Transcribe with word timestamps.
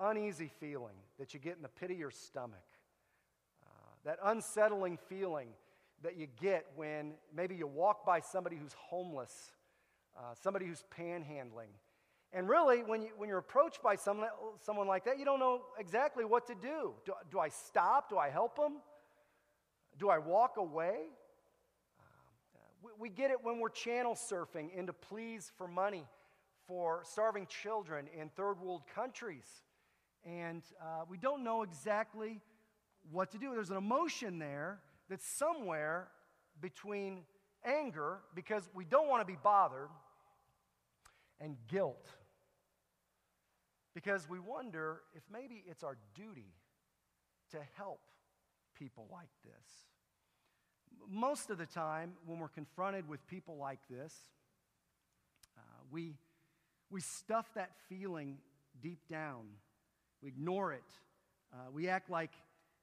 uneasy 0.00 0.50
feeling 0.60 0.96
that 1.18 1.34
you 1.34 1.40
get 1.40 1.56
in 1.56 1.62
the 1.62 1.68
pit 1.68 1.90
of 1.90 1.98
your 1.98 2.10
stomach, 2.10 2.64
uh, 3.64 3.68
that 4.04 4.18
unsettling 4.24 4.98
feeling 5.08 5.48
that 6.02 6.16
you 6.16 6.26
get 6.40 6.66
when 6.76 7.14
maybe 7.34 7.54
you 7.54 7.66
walk 7.66 8.06
by 8.06 8.20
somebody 8.20 8.56
who's 8.56 8.74
homeless, 8.74 9.52
uh, 10.16 10.34
somebody 10.42 10.66
who's 10.66 10.84
panhandling. 10.96 11.72
And 12.32 12.48
really, 12.48 12.82
when, 12.82 13.02
you, 13.02 13.08
when 13.16 13.28
you're 13.28 13.38
approached 13.38 13.82
by 13.82 13.96
someone, 13.96 14.28
someone 14.60 14.86
like 14.86 15.06
that, 15.06 15.18
you 15.18 15.24
don't 15.24 15.40
know 15.40 15.62
exactly 15.78 16.24
what 16.24 16.46
to 16.48 16.54
do. 16.54 16.94
do. 17.04 17.12
Do 17.30 17.38
I 17.38 17.48
stop? 17.48 18.10
Do 18.10 18.18
I 18.18 18.28
help 18.28 18.56
them? 18.56 18.76
Do 19.98 20.10
I 20.10 20.18
walk 20.18 20.58
away? 20.58 21.06
Uh, 21.98 22.58
we, 22.82 22.90
we 22.98 23.08
get 23.08 23.30
it 23.30 23.38
when 23.42 23.58
we're 23.58 23.70
channel 23.70 24.14
surfing 24.14 24.72
into 24.74 24.92
pleas 24.92 25.50
for 25.56 25.66
money 25.66 26.04
for 26.68 27.02
starving 27.04 27.46
children 27.46 28.06
in 28.14 28.28
third 28.28 28.60
world 28.60 28.82
countries. 28.94 29.46
And 30.24 30.62
uh, 30.80 31.04
we 31.08 31.16
don't 31.16 31.42
know 31.42 31.62
exactly 31.62 32.40
what 33.10 33.30
to 33.32 33.38
do. 33.38 33.52
There's 33.52 33.70
an 33.70 33.76
emotion 33.76 34.38
there 34.38 34.80
that's 35.08 35.26
somewhere 35.26 36.08
between 36.60 37.22
anger, 37.64 38.18
because 38.34 38.68
we 38.74 38.84
don't 38.84 39.08
want 39.08 39.20
to 39.20 39.26
be 39.26 39.38
bothered, 39.42 39.88
and 41.40 41.56
guilt. 41.68 42.06
Because 43.94 44.28
we 44.28 44.38
wonder 44.38 45.00
if 45.14 45.22
maybe 45.32 45.64
it's 45.66 45.82
our 45.82 45.96
duty 46.14 46.52
to 47.50 47.58
help 47.76 48.00
people 48.78 49.06
like 49.10 49.30
this. 49.44 49.70
Most 51.08 51.50
of 51.50 51.58
the 51.58 51.66
time, 51.66 52.12
when 52.26 52.38
we're 52.38 52.48
confronted 52.48 53.08
with 53.08 53.26
people 53.26 53.56
like 53.56 53.80
this, 53.88 54.14
uh, 55.56 55.60
we 55.90 56.14
we 56.90 57.00
stuff 57.00 57.46
that 57.54 57.70
feeling 57.88 58.38
deep 58.80 59.00
down. 59.08 59.44
We 60.22 60.28
ignore 60.28 60.72
it. 60.72 60.84
Uh, 61.52 61.70
we 61.72 61.88
act 61.88 62.10
like, 62.10 62.32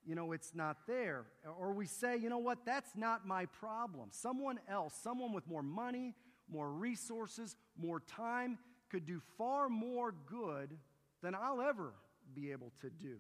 you 0.05 0.15
know, 0.15 0.31
it's 0.31 0.53
not 0.53 0.77
there. 0.87 1.25
Or 1.59 1.73
we 1.73 1.85
say, 1.85 2.17
you 2.17 2.29
know 2.29 2.37
what, 2.37 2.59
that's 2.65 2.95
not 2.95 3.27
my 3.27 3.45
problem. 3.45 4.09
Someone 4.11 4.59
else, 4.69 4.93
someone 5.01 5.33
with 5.33 5.47
more 5.47 5.63
money, 5.63 6.13
more 6.49 6.71
resources, 6.71 7.55
more 7.77 7.99
time, 7.99 8.57
could 8.89 9.05
do 9.05 9.21
far 9.37 9.67
more 9.67 10.13
good 10.27 10.77
than 11.21 11.35
I'll 11.35 11.61
ever 11.61 11.93
be 12.33 12.51
able 12.51 12.71
to 12.81 12.89
do. 12.89 13.17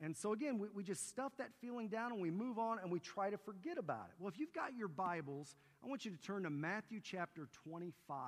And 0.00 0.16
so, 0.16 0.32
again, 0.32 0.58
we, 0.58 0.68
we 0.74 0.82
just 0.84 1.08
stuff 1.08 1.32
that 1.38 1.50
feeling 1.60 1.88
down 1.88 2.12
and 2.12 2.20
we 2.20 2.30
move 2.30 2.58
on 2.58 2.78
and 2.78 2.90
we 2.90 3.00
try 3.00 3.30
to 3.30 3.38
forget 3.38 3.78
about 3.78 4.06
it. 4.10 4.14
Well, 4.18 4.28
if 4.28 4.38
you've 4.38 4.52
got 4.52 4.76
your 4.76 4.88
Bibles, 4.88 5.56
I 5.82 5.88
want 5.88 6.04
you 6.04 6.12
to 6.12 6.16
turn 6.18 6.44
to 6.44 6.50
Matthew 6.50 7.00
chapter 7.02 7.48
25. 7.64 8.22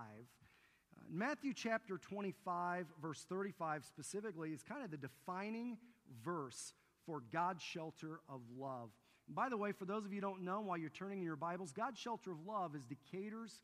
Matthew 1.13 1.55
chapter 1.55 1.99
25, 1.99 2.87
verse 3.03 3.27
35 3.29 3.85
specifically, 3.85 4.51
is 4.51 4.63
kind 4.63 4.85
of 4.85 4.93
the 4.93 4.97
defining 4.97 5.77
verse 6.25 6.73
for 7.05 7.21
God's 7.33 7.65
shelter 7.65 8.21
of 8.29 8.41
love. 8.57 8.91
And 9.27 9.35
by 9.35 9.49
the 9.49 9.57
way, 9.57 9.73
for 9.73 9.87
those 9.87 10.05
of 10.05 10.13
you 10.13 10.21
who 10.21 10.29
don't 10.29 10.45
know, 10.45 10.61
while 10.61 10.79
you're 10.79 10.89
turning 10.89 11.19
in 11.19 11.25
your 11.25 11.35
Bibles, 11.35 11.73
God's 11.73 11.99
shelter 11.99 12.31
of 12.31 12.47
love 12.47 12.77
is 12.77 12.85
Decatur's 12.85 13.61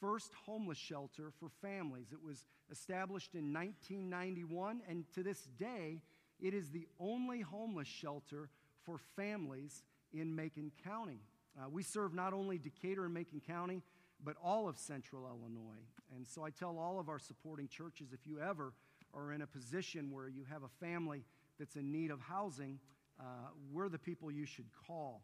first 0.00 0.30
homeless 0.46 0.78
shelter 0.78 1.32
for 1.40 1.48
families. 1.60 2.12
It 2.12 2.22
was 2.24 2.46
established 2.70 3.34
in 3.34 3.52
1991, 3.52 4.82
and 4.88 5.04
to 5.14 5.24
this 5.24 5.48
day, 5.58 6.00
it 6.40 6.54
is 6.54 6.70
the 6.70 6.86
only 7.00 7.40
homeless 7.40 7.88
shelter 7.88 8.50
for 8.84 8.98
families 9.16 9.82
in 10.12 10.36
Macon 10.36 10.70
County. 10.84 11.18
Uh, 11.58 11.68
we 11.68 11.82
serve 11.82 12.14
not 12.14 12.32
only 12.32 12.56
Decatur 12.56 13.04
and 13.04 13.14
Macon 13.14 13.40
County, 13.44 13.82
but 14.24 14.36
all 14.42 14.68
of 14.68 14.76
central 14.78 15.26
Illinois. 15.26 15.82
And 16.14 16.26
so 16.26 16.44
I 16.44 16.50
tell 16.50 16.78
all 16.78 16.98
of 16.98 17.08
our 17.08 17.18
supporting 17.18 17.68
churches 17.68 18.12
if 18.12 18.26
you 18.26 18.40
ever 18.40 18.72
are 19.12 19.32
in 19.32 19.42
a 19.42 19.46
position 19.46 20.10
where 20.10 20.28
you 20.28 20.44
have 20.50 20.62
a 20.62 20.84
family 20.84 21.24
that's 21.58 21.76
in 21.76 21.92
need 21.92 22.10
of 22.10 22.20
housing, 22.20 22.78
uh, 23.20 23.24
we're 23.72 23.88
the 23.88 23.98
people 23.98 24.30
you 24.30 24.46
should 24.46 24.66
call. 24.86 25.22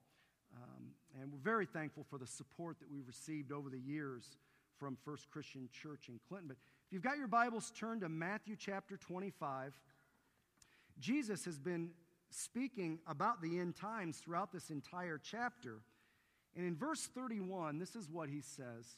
Um, 0.55 0.91
and 1.21 1.33
we're 1.33 1.39
very 1.39 1.67
thankful 1.67 2.05
for 2.09 2.19
the 2.19 2.27
support 2.27 2.79
that 2.81 2.91
we've 2.91 3.07
received 3.07 3.53
over 3.53 3.69
the 3.69 3.79
years 3.79 4.37
from 4.79 4.97
First 5.05 5.31
Christian 5.31 5.69
Church 5.73 6.09
in 6.09 6.19
Clinton. 6.29 6.49
But 6.49 6.57
if 6.87 6.93
you've 6.93 7.03
got 7.03 7.19
your 7.19 7.29
Bibles, 7.29 7.73
turn 7.77 8.01
to 8.01 8.09
Matthew 8.09 8.57
chapter 8.59 8.97
25. 8.97 9.79
Jesus 10.99 11.45
has 11.45 11.59
been 11.59 11.91
speaking 12.31 12.99
about 13.07 13.43
the 13.43 13.59
end 13.59 13.77
times 13.77 14.19
throughout 14.19 14.53
this 14.53 14.71
entire 14.71 15.19
chapter. 15.19 15.81
And 16.57 16.67
in 16.67 16.77
verse 16.77 17.09
31, 17.15 17.79
this 17.79 17.95
is 17.95 18.09
what 18.09 18.29
he 18.29 18.41
says. 18.41 18.97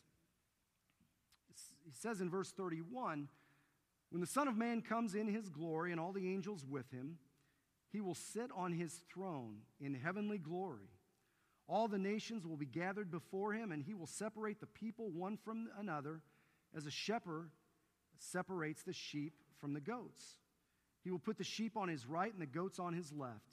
He 1.85 1.93
says 1.93 2.21
in 2.21 2.31
verse 2.31 2.51
31 2.51 3.29
When 4.11 4.21
the 4.21 4.27
Son 4.27 4.49
of 4.49 4.57
Man 4.57 4.83
comes 4.83 5.15
in 5.15 5.29
his 5.29 5.49
glory 5.49 5.93
and 5.93 6.01
all 6.01 6.12
the 6.12 6.29
angels 6.29 6.65
with 6.69 6.91
him, 6.91 7.19
he 7.91 8.01
will 8.01 8.15
sit 8.15 8.51
on 8.57 8.73
his 8.73 9.01
throne 9.12 9.59
in 9.81 9.95
heavenly 9.95 10.39
glory. 10.39 10.89
All 11.69 11.89
the 11.89 11.99
nations 11.99 12.47
will 12.47 12.57
be 12.57 12.67
gathered 12.67 13.11
before 13.11 13.53
him, 13.53 13.71
and 13.71 13.83
he 13.83 13.95
will 13.95 14.07
separate 14.07 14.61
the 14.61 14.67
people 14.67 15.11
one 15.11 15.37
from 15.37 15.69
another 15.79 16.23
as 16.77 16.87
a 16.87 16.91
shepherd 16.91 17.51
separates 18.19 18.83
the 18.83 18.93
sheep 18.93 19.35
from 19.61 19.75
the 19.75 19.81
goats. 19.81 20.39
He 21.05 21.11
will 21.11 21.19
put 21.19 21.39
the 21.39 21.45
sheep 21.45 21.77
on 21.77 21.89
his 21.89 22.07
right 22.07 22.33
and 22.33 22.41
the 22.41 22.47
goats 22.47 22.79
on 22.79 22.95
his 22.95 23.12
left. 23.12 23.53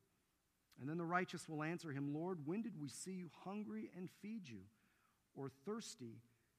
And 0.79 0.89
then 0.89 0.97
the 0.97 1.05
righteous 1.05 1.47
will 1.47 1.63
answer 1.63 1.91
him, 1.91 2.13
Lord, 2.13 2.39
when 2.45 2.61
did 2.61 2.79
we 2.79 2.89
see 2.89 3.11
you 3.11 3.29
hungry 3.43 3.91
and 3.95 4.09
feed 4.21 4.47
you, 4.47 4.61
or 5.35 5.49
thirsty 5.65 6.17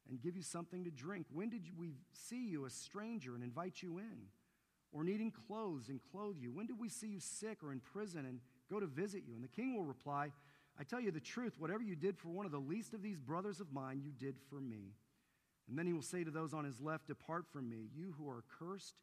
and 0.09 0.21
give 0.21 0.37
you 0.37 0.43
something 0.43 0.85
to 0.85 0.91
drink? 0.91 1.27
When 1.33 1.49
did 1.49 1.63
we 1.77 1.95
see 2.13 2.49
you 2.49 2.65
a 2.65 2.71
stranger 2.71 3.35
and 3.35 3.43
invite 3.43 3.83
you 3.83 3.99
in, 3.99 4.29
or 4.93 5.05
needing 5.05 5.33
clothes 5.33 5.89
and 5.89 6.01
clothe 6.13 6.37
you? 6.41 6.53
When 6.53 6.67
did 6.67 6.79
we 6.79 6.89
see 6.89 7.09
you 7.09 7.21
sick 7.21 7.63
or 7.63 7.73
in 7.73 7.81
prison 7.81 8.27
and 8.27 8.41
go 8.71 8.79
to 8.79 8.87
visit 8.87 9.23
you? 9.27 9.35
And 9.35 9.43
the 9.43 9.49
king 9.49 9.75
will 9.75 9.85
reply, 9.85 10.31
I 10.79 10.85
tell 10.85 11.01
you 11.01 11.11
the 11.11 11.21
truth, 11.21 11.55
whatever 11.59 11.83
you 11.83 11.97
did 11.97 12.17
for 12.17 12.29
one 12.29 12.47
of 12.47 12.53
the 12.53 12.59
least 12.59 12.95
of 12.95 13.03
these 13.03 13.19
brothers 13.19 13.61
of 13.61 13.73
mine, 13.73 14.01
you 14.03 14.13
did 14.13 14.37
for 14.49 14.61
me. 14.61 14.95
And 15.69 15.79
then 15.79 15.87
he 15.87 15.93
will 15.93 16.03
say 16.03 16.25
to 16.25 16.31
those 16.31 16.55
on 16.55 16.65
his 16.65 16.81
left, 16.81 17.09
Depart 17.09 17.47
from 17.53 17.69
me, 17.69 17.89
you 17.95 18.15
who 18.19 18.29
are 18.29 18.45
cursed, 18.59 18.95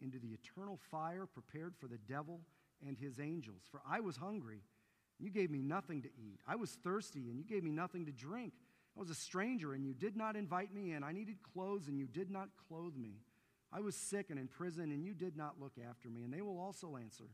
into 0.00 0.18
the 0.18 0.28
eternal 0.28 0.78
fire 0.90 1.26
prepared 1.26 1.74
for 1.76 1.88
the 1.88 1.98
devil 2.08 2.40
and 2.86 2.96
his 2.96 3.18
angels. 3.20 3.62
For 3.70 3.80
I 3.88 4.00
was 4.00 4.16
hungry, 4.16 4.62
and 5.18 5.26
you 5.26 5.32
gave 5.32 5.50
me 5.50 5.62
nothing 5.62 6.02
to 6.02 6.08
eat. 6.08 6.40
I 6.46 6.56
was 6.56 6.70
thirsty, 6.70 7.28
and 7.28 7.38
you 7.38 7.44
gave 7.44 7.64
me 7.64 7.70
nothing 7.70 8.06
to 8.06 8.12
drink. 8.12 8.52
I 8.96 9.00
was 9.00 9.10
a 9.10 9.14
stranger, 9.14 9.74
and 9.74 9.84
you 9.84 9.94
did 9.94 10.16
not 10.16 10.36
invite 10.36 10.74
me 10.74 10.92
in. 10.92 11.04
I 11.04 11.12
needed 11.12 11.36
clothes, 11.54 11.88
and 11.88 11.98
you 11.98 12.06
did 12.06 12.30
not 12.30 12.48
clothe 12.68 12.96
me. 12.96 13.16
I 13.72 13.80
was 13.80 13.94
sick 13.94 14.30
and 14.30 14.38
in 14.38 14.48
prison, 14.48 14.90
and 14.92 15.04
you 15.04 15.14
did 15.14 15.36
not 15.36 15.60
look 15.60 15.74
after 15.88 16.08
me. 16.08 16.22
And 16.22 16.32
they 16.32 16.40
will 16.40 16.58
also 16.58 16.96
answer, 16.96 17.28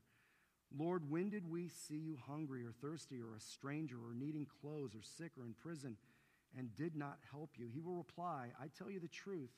Lord, 0.77 1.09
when 1.09 1.31
did 1.31 1.49
we 1.49 1.69
see 1.69 1.97
you 1.97 2.19
hungry 2.27 2.65
or 2.65 2.73
thirsty 2.73 3.21
or 3.21 3.37
a 3.37 3.41
stranger 3.41 3.97
or 3.97 4.15
needing 4.15 4.47
clothes 4.61 4.95
or 4.95 5.03
sick 5.03 5.33
or 5.39 5.45
in 5.45 5.55
prison 5.55 5.97
and 6.57 6.75
did 6.75 6.97
not 6.97 7.19
help 7.31 7.51
you? 7.57 7.69
He 7.73 7.81
will 7.81 7.95
reply, 7.95 8.49
I 8.61 8.67
tell 8.77 8.91
you 8.91 8.99
the 8.99 9.09
truth. 9.09 9.53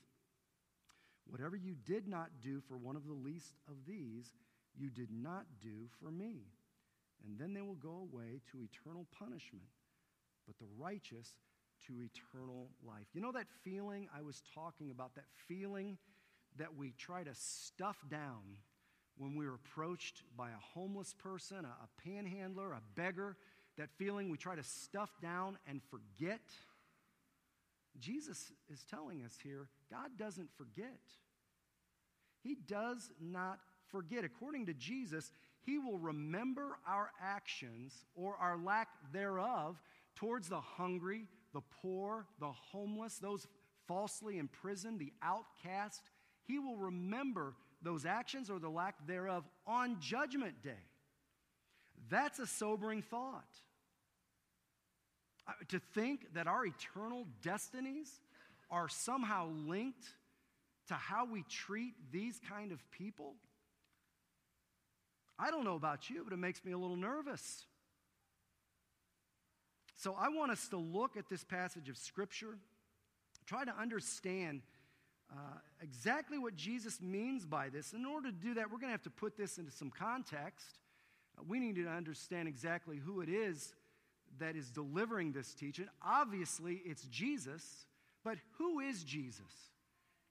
Whatever 1.27 1.57
you 1.57 1.75
did 1.75 2.07
not 2.07 2.29
do 2.43 2.61
for 2.61 2.77
one 2.77 2.97
of 2.97 3.07
the 3.07 3.15
least 3.15 3.55
of 3.69 3.75
these, 3.87 4.33
you 4.79 4.91
did 4.91 5.09
not 5.11 5.47
do 5.61 5.89
for 6.01 6.11
me. 6.11 6.43
And 7.25 7.39
then 7.39 7.55
they 7.55 7.63
will 7.63 7.75
go 7.75 8.09
away 8.13 8.41
to 8.53 8.63
eternal 8.63 9.07
punishment, 9.19 9.65
but 10.47 10.59
the 10.59 10.67
righteous 10.79 11.39
to 11.87 11.95
eternal 12.03 12.71
life. 12.87 13.07
You 13.15 13.21
know 13.21 13.33
that 13.33 13.47
feeling 13.65 14.09
I 14.17 14.23
was 14.23 14.43
talking 14.55 14.91
about, 14.91 15.15
that 15.15 15.25
feeling 15.49 15.99
that 16.59 16.77
we 16.77 16.93
try 16.99 17.23
to 17.25 17.35
stuff 17.35 17.97
down 18.11 18.59
when 19.19 19.35
we're 19.35 19.55
approached 19.55 20.23
by 20.37 20.51
a 20.51 20.75
homeless 20.75 21.15
person, 21.15 21.65
a, 21.65 21.69
a 21.69 21.89
panhandler, 22.05 22.73
a 22.73 22.81
beggar, 22.95 23.37
that 23.79 23.91
feeling 23.99 24.31
we 24.31 24.37
try 24.37 24.55
to 24.55 24.63
stuff 24.63 25.11
down 25.21 25.59
and 25.69 25.81
forget? 25.91 26.41
Jesus 27.99 28.53
is 28.73 28.85
telling 28.91 29.23
us 29.23 29.39
here 29.43 29.69
God 29.91 30.11
doesn't 30.19 30.51
forget. 30.57 31.01
He 32.43 32.55
does 32.55 33.11
not 33.21 33.59
forget. 33.97 34.25
According 34.25 34.67
to 34.67 34.75
Jesus, 34.75 35.31
He 35.65 35.79
will 35.79 35.99
remember 35.99 36.79
our 36.87 37.11
actions 37.23 38.05
or 38.15 38.37
our 38.37 38.59
lack 38.59 38.89
thereof 39.13 39.81
towards 40.15 40.49
the 40.49 40.61
hungry, 40.61 41.27
the 41.53 41.63
poor, 41.83 42.27
the 42.41 42.53
homeless, 42.53 43.19
those 43.19 43.47
falsely 43.87 44.39
imprisoned, 44.39 44.99
the 44.99 45.13
outcast. 45.23 46.03
He 46.45 46.59
will 46.59 46.77
remember 46.77 47.55
those 47.83 48.05
actions 48.05 48.51
or 48.51 48.59
the 48.59 48.69
lack 48.69 49.07
thereof 49.07 49.45
on 49.67 49.97
Judgment 50.01 50.63
Day. 50.63 50.85
That's 52.11 52.39
a 52.39 52.47
sobering 52.47 53.03
thought. 53.03 53.45
Uh, 55.49 55.53
to 55.69 55.81
think 55.95 56.35
that 56.35 56.47
our 56.47 56.67
eternal 56.67 57.25
destinies 57.43 58.21
are 58.71 58.89
somehow 58.89 59.49
linked 59.67 60.07
to 60.89 60.95
how 60.95 61.25
we 61.25 61.45
treat 61.49 61.95
these 62.13 62.41
kind 62.49 62.73
of 62.73 62.91
people, 62.91 63.35
I 65.39 65.51
don't 65.51 65.65
know 65.65 65.75
about 65.75 66.09
you, 66.09 66.23
but 66.25 66.33
it 66.33 66.39
makes 66.39 66.65
me 66.65 66.73
a 66.73 66.79
little 66.79 66.97
nervous. 66.97 67.67
So 69.97 70.15
I 70.19 70.29
want 70.29 70.53
us 70.53 70.69
to 70.69 70.77
look 70.77 71.17
at 71.17 71.29
this 71.29 71.45
passage 71.45 71.89
of 71.89 71.97
Scripture, 71.97 72.59
try 73.47 73.65
to 73.65 73.75
understand 73.75 74.63
uh, 75.33 75.59
exactly 75.83 76.39
what 76.39 76.55
Jesus 76.55 77.01
means 77.01 77.45
by 77.45 77.69
this. 77.69 77.93
In 77.93 78.05
order 78.05 78.31
to 78.31 78.37
do 78.37 78.55
that, 78.55 78.71
we're 78.71 78.79
going 78.79 78.89
to 78.89 78.93
have 78.93 79.03
to 79.03 79.11
put 79.11 79.37
this 79.37 79.59
into 79.59 79.73
some 79.73 79.91
context. 79.91 80.79
Uh, 81.39 81.43
we 81.49 81.59
need 81.59 81.77
to 81.77 81.87
understand 81.87 82.47
exactly 82.47 82.99
who 82.99 83.21
it 83.21 83.29
is 83.29 83.75
that 84.39 84.57
is 84.57 84.71
delivering 84.71 85.33
this 85.33 85.55
teaching. 85.55 85.89
Obviously, 86.05 86.83
it's 86.85 87.05
Jesus, 87.05 87.87
but 88.25 88.39
who 88.59 88.81
is 88.81 89.03
Jesus 89.03 89.71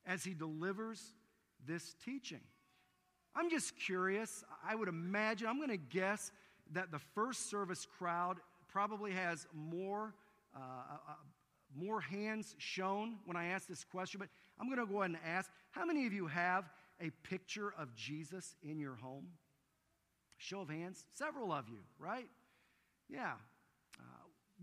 as 0.06 0.24
he 0.24 0.34
delivers 0.34 1.02
this 1.66 1.96
teaching? 2.06 2.42
I'm 3.36 3.50
just 3.50 3.78
curious. 3.78 4.44
I 4.68 4.76
would 4.76 4.88
imagine, 4.88 5.48
I'm 5.48 5.58
going 5.58 5.70
to 5.70 5.78
guess 5.78 6.32
that 6.72 6.92
the 6.92 7.00
first 7.00 7.50
service 7.50 7.86
crowd 7.98 8.38
probably 8.70 9.12
has 9.12 9.46
more, 9.54 10.14
uh, 10.56 10.60
uh, 10.60 10.94
uh, 11.10 11.14
more 11.76 12.00
hands 12.00 12.56
shown 12.58 13.18
when 13.26 13.36
I 13.36 13.48
ask 13.48 13.68
this 13.68 13.84
question, 13.84 14.20
but 14.20 14.30
I'm 14.60 14.68
going 14.68 14.86
to 14.86 14.92
go 14.92 15.02
ahead 15.02 15.12
and 15.12 15.20
ask 15.26 15.50
how 15.72 15.86
many 15.86 16.06
of 16.06 16.14
you 16.14 16.28
have 16.28 16.70
a 17.02 17.10
picture 17.28 17.74
of 17.78 17.94
Jesus 17.96 18.56
in 18.64 18.80
your 18.80 18.96
home? 18.96 19.28
Show 20.38 20.62
of 20.62 20.70
hands. 20.70 21.04
Several 21.14 21.52
of 21.52 21.68
you, 21.70 21.80
right? 22.00 22.28
Yeah. 23.10 23.34
Uh, 24.00 24.04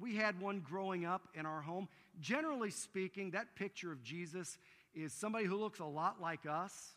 we 0.01 0.17
had 0.17 0.41
one 0.41 0.61
growing 0.61 1.05
up 1.05 1.29
in 1.35 1.47
our 1.47 1.61
home. 1.61 1.89
Generally 2.21 2.71
speaking, 2.71 3.31
that 3.33 3.55
picture 3.55 3.93
of 3.93 4.03
Jesus 4.03 4.59
is 4.95 5.13
somebody 5.13 5.45
who 5.45 5.57
looks 5.57 5.81
a 5.81 5.85
lot 5.85 6.21
like 6.21 6.47
us, 6.47 6.93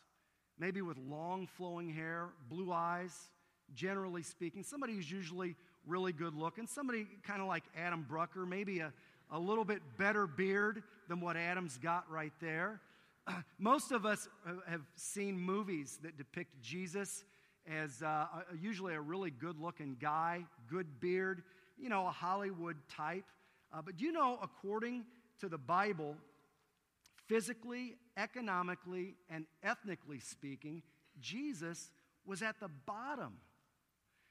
maybe 0.58 0.82
with 0.82 0.96
long 0.98 1.46
flowing 1.46 1.88
hair, 1.88 2.28
blue 2.48 2.72
eyes, 2.72 3.12
generally 3.74 4.22
speaking. 4.22 4.62
Somebody 4.62 4.94
who's 4.94 5.10
usually 5.10 5.56
really 5.86 6.12
good 6.12 6.34
looking. 6.34 6.66
Somebody 6.66 7.06
kind 7.22 7.40
of 7.40 7.48
like 7.48 7.64
Adam 7.76 8.04
Brucker, 8.08 8.46
maybe 8.46 8.80
a, 8.80 8.92
a 9.30 9.38
little 9.38 9.64
bit 9.64 9.80
better 9.98 10.26
beard 10.26 10.82
than 11.08 11.20
what 11.20 11.36
Adam's 11.36 11.78
got 11.78 12.10
right 12.10 12.32
there. 12.40 12.80
most 13.58 13.92
of 13.92 14.06
us 14.06 14.28
have 14.66 14.82
seen 14.94 15.38
movies 15.38 15.98
that 16.02 16.16
depict 16.16 16.60
Jesus 16.62 17.24
as 17.68 18.02
uh, 18.02 18.26
usually 18.60 18.94
a 18.94 19.00
really 19.00 19.30
good 19.30 19.58
looking 19.60 19.96
guy, 20.00 20.44
good 20.68 21.00
beard, 21.00 21.42
you 21.78 21.88
know, 21.88 22.06
a 22.06 22.10
Hollywood 22.10 22.76
type. 22.88 23.24
Uh, 23.72 23.82
but 23.82 23.96
do 23.96 24.04
you 24.04 24.12
know, 24.12 24.38
according 24.42 25.04
to 25.40 25.48
the 25.48 25.58
Bible, 25.58 26.16
physically, 27.26 27.96
economically, 28.16 29.16
and 29.28 29.46
ethnically 29.62 30.20
speaking, 30.20 30.82
Jesus 31.20 31.90
was 32.24 32.42
at 32.42 32.60
the 32.60 32.68
bottom 32.86 33.38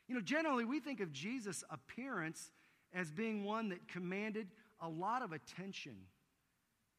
you 0.07 0.13
know, 0.13 0.21
generally 0.21 0.65
we 0.65 0.79
think 0.79 0.99
of 0.99 1.11
Jesus' 1.11 1.63
appearance 1.69 2.51
as 2.93 3.11
being 3.11 3.43
one 3.43 3.69
that 3.69 3.87
commanded 3.87 4.47
a 4.79 4.87
lot 4.87 5.21
of 5.21 5.31
attention 5.31 5.95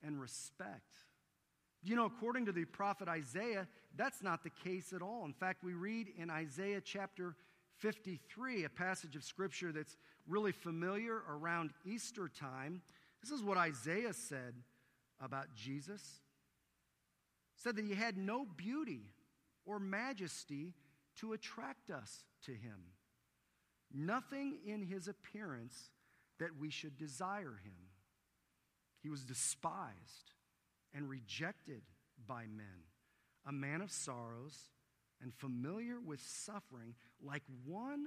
and 0.02 0.20
respect. 0.20 0.98
You 1.82 1.94
know, 1.94 2.06
according 2.06 2.46
to 2.46 2.52
the 2.52 2.64
prophet 2.64 3.08
Isaiah, 3.08 3.69
that's 3.94 4.22
not 4.22 4.43
the 4.43 4.50
case 4.50 4.93
at 4.93 5.02
all. 5.02 5.25
In 5.25 5.32
fact, 5.32 5.62
we 5.62 5.75
read 5.75 6.08
in 6.19 6.31
Isaiah 6.31 6.81
chapter 6.81 7.37
53, 7.76 8.64
a 8.64 8.69
passage 8.69 9.14
of 9.14 9.22
scripture 9.22 9.70
that's 9.70 9.96
really 10.26 10.52
familiar 10.52 11.22
around 11.31 11.70
Easter 11.84 12.28
time. 12.28 12.82
This 13.22 13.31
is 13.31 13.44
what 13.44 13.56
Isaiah 13.56 14.12
said 14.12 14.54
about 15.21 15.55
Jesus. 15.55 16.21
said 17.57 17.77
that 17.77 17.85
he 17.85 17.95
had 17.95 18.17
no 18.17 18.45
beauty 18.45 19.13
or 19.65 19.79
majesty 19.81 20.75
to 21.17 21.33
attract 21.33 21.91
us 21.91 22.25
to 22.45 22.53
him 22.53 22.93
nothing 23.93 24.59
in 24.65 24.83
his 24.83 25.09
appearance 25.09 25.91
that 26.39 26.59
we 26.59 26.71
should 26.71 26.97
desire 26.97 27.61
him. 27.65 27.91
He 29.03 29.09
was 29.09 29.25
despised 29.25 30.33
and 30.95 31.09
rejected 31.09 31.83
by 32.27 32.43
men, 32.47 32.85
a 33.47 33.53
man 33.53 33.81
of 33.81 33.91
sorrows 33.91 34.71
and 35.23 35.33
familiar 35.33 35.99
with 36.01 36.21
suffering, 36.21 36.95
like 37.23 37.43
one 37.65 38.07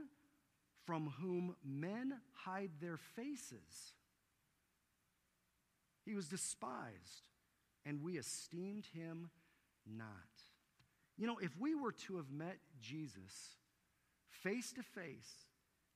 from 0.86 1.14
whom 1.22 1.56
men 1.64 2.14
hide 2.34 2.72
their 2.82 2.98
faces. 2.98 3.94
He 6.10 6.16
was 6.16 6.28
despised, 6.28 7.22
and 7.86 8.02
we 8.02 8.18
esteemed 8.18 8.88
him 8.96 9.30
not. 9.86 10.08
You 11.20 11.28
know, 11.28 11.38
if 11.38 11.56
we 11.60 11.76
were 11.76 11.92
to 12.08 12.18
have 12.18 12.32
met 12.32 12.58
Jesus 12.82 13.58
face 14.32 14.74
to 14.74 14.82
face, 14.82 15.46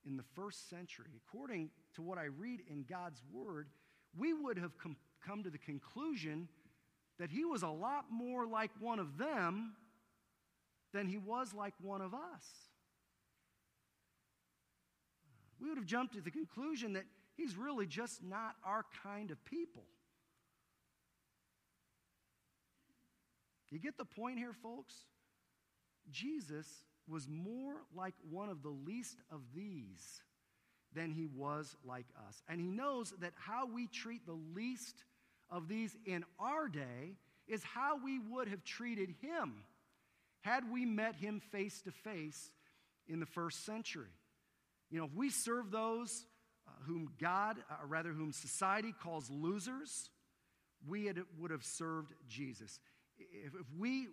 in 0.05 0.17
the 0.17 0.23
first 0.35 0.69
century, 0.69 1.07
according 1.25 1.71
to 1.95 2.03
what 2.03 2.19
I 2.19 2.25
read 2.25 2.61
in 2.69 2.85
God's 2.87 3.23
Word, 3.31 3.69
we 4.15 4.35
would 4.35 4.59
have 4.59 4.77
com- 4.77 4.97
come 5.25 5.41
to 5.41 5.49
the 5.49 5.57
conclusion 5.57 6.47
that 7.17 7.31
he 7.31 7.43
was 7.43 7.63
a 7.63 7.69
lot 7.69 8.05
more 8.11 8.45
like 8.45 8.69
one 8.79 8.99
of 8.99 9.17
them 9.17 9.73
than 10.93 11.07
he 11.07 11.17
was 11.17 11.55
like 11.55 11.73
one 11.81 12.01
of 12.01 12.13
us. 12.13 12.45
We 15.59 15.69
would 15.69 15.77
have 15.79 15.87
jumped 15.87 16.13
to 16.13 16.21
the 16.21 16.29
conclusion 16.29 16.93
that 16.93 17.05
he's 17.35 17.55
really 17.55 17.87
just 17.87 18.21
not 18.21 18.55
our 18.63 18.85
kind 19.01 19.31
of 19.31 19.43
people. 19.45 19.85
You 23.73 23.79
get 23.79 23.97
the 23.97 24.05
point 24.05 24.37
here, 24.37 24.53
folks? 24.53 24.93
Jesus 26.11 26.67
was 27.07 27.27
more 27.27 27.73
like 27.95 28.13
one 28.29 28.47
of 28.47 28.61
the 28.61 28.69
least 28.69 29.17
of 29.31 29.41
these 29.55 30.21
than 30.93 31.11
he 31.11 31.25
was 31.25 31.75
like 31.83 32.05
us. 32.27 32.43
And 32.47 32.61
he 32.61 32.67
knows 32.67 33.15
that 33.19 33.33
how 33.35 33.65
we 33.65 33.87
treat 33.87 34.27
the 34.27 34.37
least 34.55 35.03
of 35.49 35.67
these 35.67 35.97
in 36.05 36.23
our 36.39 36.67
day 36.67 37.17
is 37.47 37.63
how 37.63 37.99
we 38.03 38.19
would 38.19 38.47
have 38.47 38.63
treated 38.63 39.09
him 39.21 39.63
had 40.41 40.71
we 40.71 40.85
met 40.85 41.15
him 41.15 41.41
face 41.51 41.81
to 41.81 41.91
face 41.91 42.51
in 43.07 43.19
the 43.19 43.25
first 43.25 43.65
century. 43.65 44.13
You 44.91 44.99
know, 44.99 45.05
if 45.05 45.15
we 45.15 45.31
serve 45.31 45.71
those 45.71 46.27
uh, 46.67 46.71
whom 46.85 47.09
God, 47.19 47.57
uh, 47.71 47.75
rather, 47.87 48.11
whom 48.11 48.33
society 48.33 48.93
calls 49.01 49.31
losers, 49.31 50.11
we 50.87 51.05
had, 51.05 51.17
would 51.39 51.49
have 51.49 51.63
served 51.63 52.13
Jesus. 52.27 52.79
If, 53.31 53.53
if 53.53 53.65
we 53.77 54.07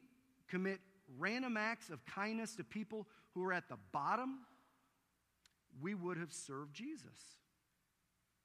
commit 0.49 0.81
random 1.19 1.57
acts 1.57 1.91
of 1.91 2.05
kindness 2.07 2.57
to 2.57 2.65
people 2.65 3.07
who 3.35 3.45
are 3.45 3.53
at 3.53 3.69
the 3.69 3.79
bottom, 3.93 4.41
we 5.81 5.95
would 5.95 6.17
have 6.19 6.33
served 6.33 6.75
Jesus. 6.75 7.39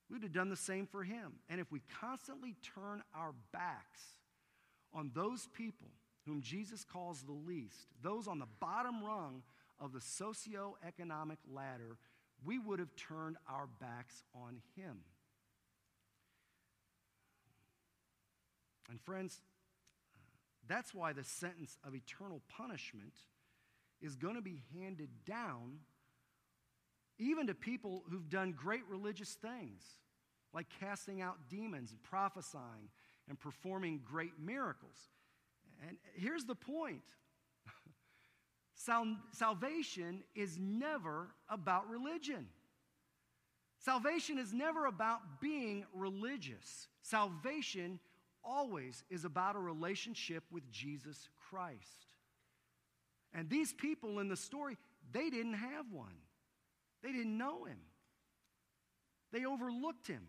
We'd 0.10 0.24
have 0.24 0.32
done 0.32 0.50
the 0.50 0.56
same 0.56 0.86
for 0.86 1.04
him. 1.04 1.34
And 1.50 1.60
if 1.60 1.72
we 1.72 1.82
constantly 2.00 2.56
turn 2.76 3.02
our 3.16 3.34
backs 3.52 4.02
on 4.94 5.12
those 5.14 5.48
people 5.54 5.88
whom 6.26 6.42
Jesus 6.42 6.84
calls 6.84 7.24
the 7.24 7.32
least, 7.32 7.88
those 8.02 8.28
on 8.28 8.40
the 8.40 8.48
bottom 8.60 9.04
rung 9.04 9.44
of 9.80 9.94
the 9.94 10.02
socio-economic 10.02 11.40
ladder, 11.52 11.98
we 12.44 12.60
would 12.60 12.80
have 12.80 12.96
turned 12.96 13.38
our 13.50 13.68
backs 13.80 14.24
on 14.34 14.62
him. 14.76 15.00
And 18.90 19.02
friends, 19.02 19.42
that's 20.68 20.94
why 20.94 21.14
the 21.14 21.24
sentence 21.24 21.78
of 21.86 21.96
eternal 21.96 22.42
punishment 22.50 23.14
is 24.02 24.16
going 24.16 24.36
to 24.36 24.42
be 24.42 24.64
handed 24.74 25.10
down 25.26 25.80
even 27.18 27.48
to 27.48 27.54
people 27.54 28.04
who've 28.10 28.30
done 28.30 28.52
great 28.52 28.82
religious 28.90 29.34
things, 29.34 29.84
like 30.54 30.68
casting 30.80 31.22
out 31.22 31.38
demons 31.50 31.92
and 31.92 32.04
prophesying 32.04 32.90
and 33.30 33.40
performing 33.40 34.02
great 34.04 34.34
miracles. 34.40 34.98
And 35.88 35.98
here's 36.16 36.44
the 36.44 36.56
point 36.56 37.04
Sal- 38.76 39.18
salvation 39.32 40.24
is 40.36 40.58
never 40.60 41.30
about 41.50 41.90
religion. 41.90 42.48
Salvation 43.80 44.38
is 44.38 44.52
never 44.52 44.88
about 44.88 45.40
being 45.40 45.86
religious. 45.94 46.88
Salvation 47.02 48.00
always 48.46 49.04
is 49.10 49.26
about 49.26 49.56
a 49.56 49.60
relationship 49.60 50.44
with 50.52 50.70
Jesus 50.72 51.30
Christ. 51.50 52.08
And 53.34 53.50
these 53.50 53.74
people 53.74 54.20
in 54.20 54.30
the 54.30 54.38
story, 54.38 54.78
they 55.12 55.30
didn't 55.30 55.56
have 55.56 55.92
one. 55.92 56.16
They 57.04 57.12
didn't 57.12 57.38
know 57.38 57.66
him. 57.66 57.80
They 59.32 59.46
overlooked 59.46 60.08
him. 60.08 60.28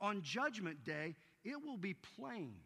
On 0.00 0.22
Judgment 0.22 0.84
Day, 0.84 1.14
it 1.44 1.62
will 1.64 1.76
be 1.76 1.94
plain 1.94 2.56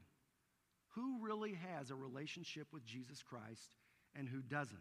who 0.94 1.18
really 1.20 1.58
has 1.74 1.90
a 1.90 1.94
relationship 1.94 2.68
with 2.72 2.86
Jesus 2.86 3.22
Christ 3.22 3.76
and 4.14 4.26
who 4.26 4.40
doesn't. 4.40 4.78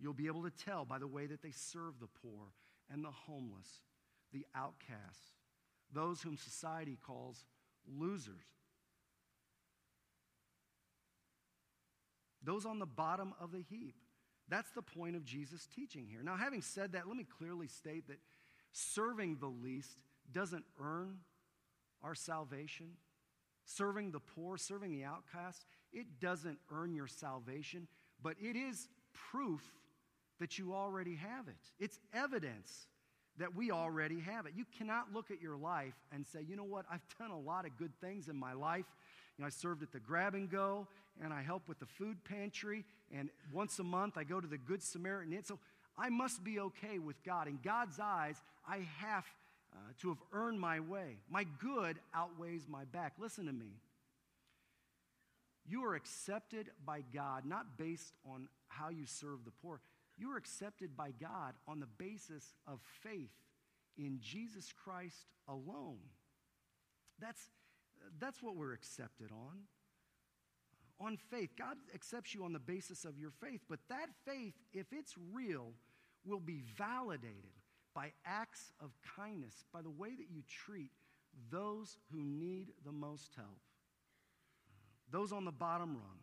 You'll 0.00 0.12
be 0.12 0.26
able 0.26 0.42
to 0.42 0.50
tell 0.50 0.84
by 0.84 0.98
the 0.98 1.06
way 1.06 1.26
that 1.26 1.42
they 1.42 1.52
serve 1.52 2.00
the 2.00 2.08
poor 2.22 2.52
and 2.90 3.04
the 3.04 3.10
homeless, 3.10 3.68
the 4.32 4.44
outcasts, 4.54 5.32
those 5.92 6.20
whom 6.20 6.36
society 6.36 6.98
calls 7.00 7.44
losers. 7.96 8.44
Those 12.42 12.64
on 12.64 12.78
the 12.78 12.86
bottom 12.86 13.34
of 13.40 13.52
the 13.52 13.62
heap. 13.62 13.96
That's 14.48 14.70
the 14.70 14.82
point 14.82 15.16
of 15.16 15.24
Jesus' 15.24 15.66
teaching 15.74 16.06
here. 16.10 16.22
Now, 16.22 16.36
having 16.36 16.62
said 16.62 16.92
that, 16.92 17.06
let 17.06 17.16
me 17.16 17.24
clearly 17.24 17.68
state 17.68 18.08
that 18.08 18.18
serving 18.72 19.38
the 19.40 19.48
least 19.48 19.98
doesn't 20.32 20.64
earn 20.80 21.18
our 22.02 22.14
salvation. 22.14 22.92
Serving 23.64 24.12
the 24.12 24.20
poor, 24.20 24.56
serving 24.56 24.92
the 24.92 25.04
outcast, 25.04 25.66
it 25.92 26.20
doesn't 26.20 26.58
earn 26.72 26.94
your 26.94 27.06
salvation, 27.06 27.86
but 28.22 28.34
it 28.40 28.56
is 28.56 28.88
proof 29.12 29.60
that 30.40 30.58
you 30.58 30.74
already 30.74 31.16
have 31.16 31.48
it. 31.48 31.70
It's 31.78 31.98
evidence 32.14 32.86
that 33.38 33.54
we 33.54 33.70
already 33.70 34.20
have 34.20 34.46
it. 34.46 34.52
You 34.56 34.64
cannot 34.76 35.12
look 35.12 35.30
at 35.30 35.40
your 35.40 35.56
life 35.56 35.94
and 36.12 36.26
say, 36.26 36.40
you 36.46 36.56
know 36.56 36.64
what, 36.64 36.84
I've 36.90 37.00
done 37.18 37.30
a 37.30 37.38
lot 37.38 37.66
of 37.66 37.76
good 37.76 37.92
things 38.00 38.28
in 38.28 38.36
my 38.36 38.52
life. 38.52 38.84
You 39.36 39.42
know, 39.42 39.46
I 39.46 39.50
served 39.50 39.82
at 39.82 39.92
the 39.92 40.00
grab 40.00 40.34
and 40.34 40.50
go, 40.50 40.86
and 41.22 41.32
I 41.32 41.42
help 41.42 41.68
with 41.68 41.78
the 41.78 41.86
food 41.86 42.16
pantry, 42.24 42.84
and 43.16 43.30
once 43.52 43.78
a 43.78 43.84
month 43.84 44.16
I 44.16 44.24
go 44.24 44.40
to 44.40 44.46
the 44.46 44.58
Good 44.58 44.82
Samaritan 44.82 45.32
Inn. 45.32 45.44
So 45.44 45.58
I 45.96 46.08
must 46.08 46.42
be 46.44 46.60
okay 46.60 46.98
with 46.98 47.22
God. 47.24 47.48
In 47.48 47.58
God's 47.62 47.98
eyes, 48.00 48.36
I 48.68 48.86
have 48.98 49.24
uh, 49.72 49.78
to 50.00 50.08
have 50.08 50.18
earned 50.32 50.60
my 50.60 50.80
way. 50.80 51.18
My 51.28 51.44
good 51.60 51.98
outweighs 52.14 52.66
my 52.68 52.84
back. 52.86 53.14
Listen 53.18 53.46
to 53.46 53.52
me. 53.52 53.80
You 55.68 55.84
are 55.84 55.94
accepted 55.94 56.70
by 56.86 57.02
God 57.12 57.44
not 57.44 57.76
based 57.76 58.14
on 58.24 58.48
how 58.68 58.88
you 58.88 59.04
serve 59.06 59.44
the 59.44 59.50
poor. 59.62 59.80
You 60.18 60.32
are 60.32 60.36
accepted 60.36 60.96
by 60.96 61.12
God 61.12 61.54
on 61.66 61.80
the 61.80 61.86
basis 61.86 62.54
of 62.66 62.80
faith 63.02 63.30
in 63.96 64.18
Jesus 64.20 64.72
Christ 64.72 65.26
alone. 65.48 65.98
That's, 67.20 67.40
that's 68.18 68.42
what 68.42 68.56
we're 68.56 68.72
accepted 68.72 69.30
on. 69.30 69.60
On 71.00 71.16
faith. 71.16 71.50
God 71.56 71.76
accepts 71.94 72.34
you 72.34 72.44
on 72.44 72.52
the 72.52 72.58
basis 72.58 73.04
of 73.04 73.18
your 73.18 73.30
faith, 73.30 73.60
but 73.68 73.78
that 73.88 74.08
faith, 74.26 74.54
if 74.72 74.86
it's 74.92 75.14
real, 75.32 75.72
will 76.24 76.40
be 76.40 76.62
validated 76.76 77.54
by 77.94 78.12
acts 78.26 78.72
of 78.80 78.90
kindness, 79.16 79.64
by 79.72 79.82
the 79.82 79.90
way 79.90 80.10
that 80.10 80.30
you 80.30 80.42
treat 80.48 80.90
those 81.50 81.96
who 82.12 82.22
need 82.22 82.68
the 82.84 82.92
most 82.92 83.32
help, 83.36 83.60
those 85.10 85.32
on 85.32 85.44
the 85.44 85.52
bottom 85.52 85.90
rung. 85.90 86.18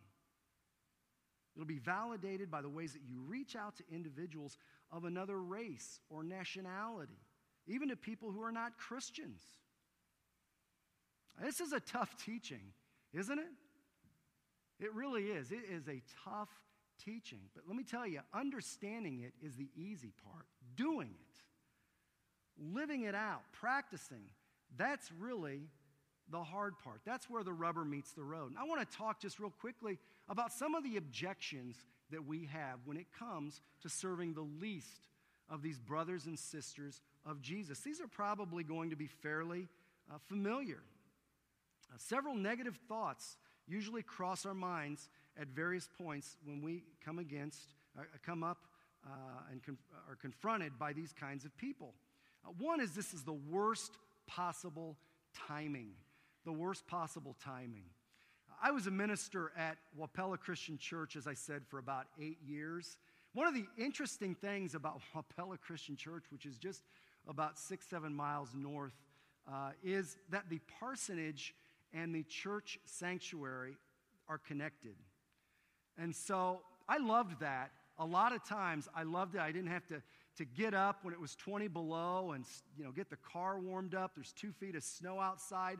It'll 1.56 1.66
be 1.66 1.78
validated 1.78 2.50
by 2.50 2.60
the 2.60 2.68
ways 2.68 2.92
that 2.92 3.02
you 3.08 3.18
reach 3.26 3.56
out 3.56 3.76
to 3.76 3.84
individuals 3.90 4.58
of 4.92 5.04
another 5.04 5.38
race 5.38 6.00
or 6.10 6.22
nationality, 6.22 7.18
even 7.66 7.88
to 7.88 7.96
people 7.96 8.30
who 8.30 8.42
are 8.42 8.52
not 8.52 8.76
Christians. 8.76 9.40
This 11.42 11.60
is 11.60 11.72
a 11.72 11.80
tough 11.80 12.14
teaching, 12.22 12.72
isn't 13.14 13.38
it? 13.38 14.84
It 14.84 14.92
really 14.94 15.24
is. 15.24 15.50
It 15.50 15.64
is 15.70 15.88
a 15.88 16.02
tough 16.24 16.50
teaching. 17.02 17.40
But 17.54 17.64
let 17.66 17.76
me 17.76 17.84
tell 17.84 18.06
you, 18.06 18.20
understanding 18.34 19.20
it 19.20 19.32
is 19.44 19.56
the 19.56 19.68
easy 19.74 20.12
part. 20.24 20.46
Doing 20.76 21.08
it, 21.08 22.74
living 22.74 23.02
it 23.02 23.14
out, 23.14 23.40
practicing, 23.52 24.24
that's 24.76 25.10
really 25.18 25.68
the 26.30 26.42
hard 26.42 26.74
part. 26.82 27.00
That's 27.06 27.30
where 27.30 27.42
the 27.42 27.52
rubber 27.52 27.84
meets 27.84 28.12
the 28.12 28.24
road. 28.24 28.50
And 28.50 28.58
I 28.58 28.64
want 28.64 28.88
to 28.88 28.96
talk 28.96 29.20
just 29.20 29.38
real 29.38 29.50
quickly 29.50 29.98
about 30.28 30.52
some 30.52 30.74
of 30.74 30.82
the 30.82 30.96
objections 30.96 31.76
that 32.10 32.24
we 32.24 32.48
have 32.52 32.78
when 32.84 32.96
it 32.96 33.06
comes 33.18 33.60
to 33.82 33.88
serving 33.88 34.34
the 34.34 34.46
least 34.60 35.08
of 35.48 35.62
these 35.62 35.78
brothers 35.78 36.26
and 36.26 36.38
sisters 36.38 37.00
of 37.24 37.40
Jesus. 37.40 37.80
These 37.80 38.00
are 38.00 38.08
probably 38.08 38.64
going 38.64 38.90
to 38.90 38.96
be 38.96 39.06
fairly 39.06 39.68
uh, 40.10 40.18
familiar. 40.28 40.82
Uh, 41.92 41.96
several 41.98 42.34
negative 42.34 42.78
thoughts 42.88 43.36
usually 43.68 44.02
cross 44.02 44.46
our 44.46 44.54
minds 44.54 45.08
at 45.38 45.48
various 45.48 45.88
points 45.98 46.36
when 46.44 46.62
we 46.62 46.82
come 47.04 47.18
against, 47.18 47.74
uh, 47.98 48.02
come 48.24 48.42
up 48.42 48.58
uh, 49.06 49.10
and 49.50 49.62
conf- 49.62 49.78
are 50.08 50.16
confronted 50.16 50.78
by 50.78 50.92
these 50.92 51.12
kinds 51.12 51.44
of 51.44 51.56
people. 51.56 51.94
Uh, 52.44 52.50
one 52.58 52.80
is 52.80 52.92
this 52.92 53.14
is 53.14 53.22
the 53.22 53.32
worst 53.32 53.92
possible 54.26 54.96
timing 55.48 55.90
the 56.46 56.52
worst 56.52 56.86
possible 56.86 57.36
timing. 57.44 57.84
I 58.62 58.70
was 58.70 58.86
a 58.86 58.90
minister 58.90 59.52
at 59.56 59.76
Wapella 59.98 60.38
Christian 60.38 60.78
Church, 60.78 61.16
as 61.16 61.26
I 61.26 61.34
said, 61.34 61.62
for 61.66 61.78
about 61.78 62.06
eight 62.20 62.38
years. 62.46 62.96
One 63.34 63.46
of 63.46 63.54
the 63.54 63.66
interesting 63.76 64.34
things 64.34 64.74
about 64.74 65.00
Wapella 65.14 65.60
Christian 65.60 65.96
Church, 65.96 66.24
which 66.30 66.46
is 66.46 66.56
just 66.56 66.82
about 67.28 67.58
six, 67.58 67.86
seven 67.86 68.14
miles 68.14 68.50
north, 68.54 68.94
uh, 69.46 69.70
is 69.84 70.16
that 70.30 70.48
the 70.48 70.60
parsonage 70.80 71.54
and 71.92 72.14
the 72.14 72.22
church 72.24 72.78
sanctuary 72.84 73.76
are 74.28 74.38
connected. 74.38 74.94
And 75.98 76.14
so 76.14 76.60
I 76.88 76.98
loved 76.98 77.40
that. 77.40 77.70
A 77.98 78.04
lot 78.04 78.34
of 78.34 78.44
times 78.44 78.88
I 78.94 79.02
loved 79.04 79.34
it. 79.34 79.40
I 79.40 79.52
didn't 79.52 79.70
have 79.70 79.86
to, 79.88 80.02
to 80.36 80.44
get 80.44 80.74
up 80.74 81.04
when 81.04 81.14
it 81.14 81.20
was 81.20 81.34
20 81.36 81.68
below 81.68 82.32
and 82.32 82.44
you 82.76 82.84
know, 82.84 82.90
get 82.90 83.08
the 83.08 83.16
car 83.16 83.58
warmed 83.58 83.94
up. 83.94 84.12
There's 84.14 84.32
two 84.32 84.52
feet 84.52 84.76
of 84.76 84.82
snow 84.82 85.18
outside 85.20 85.78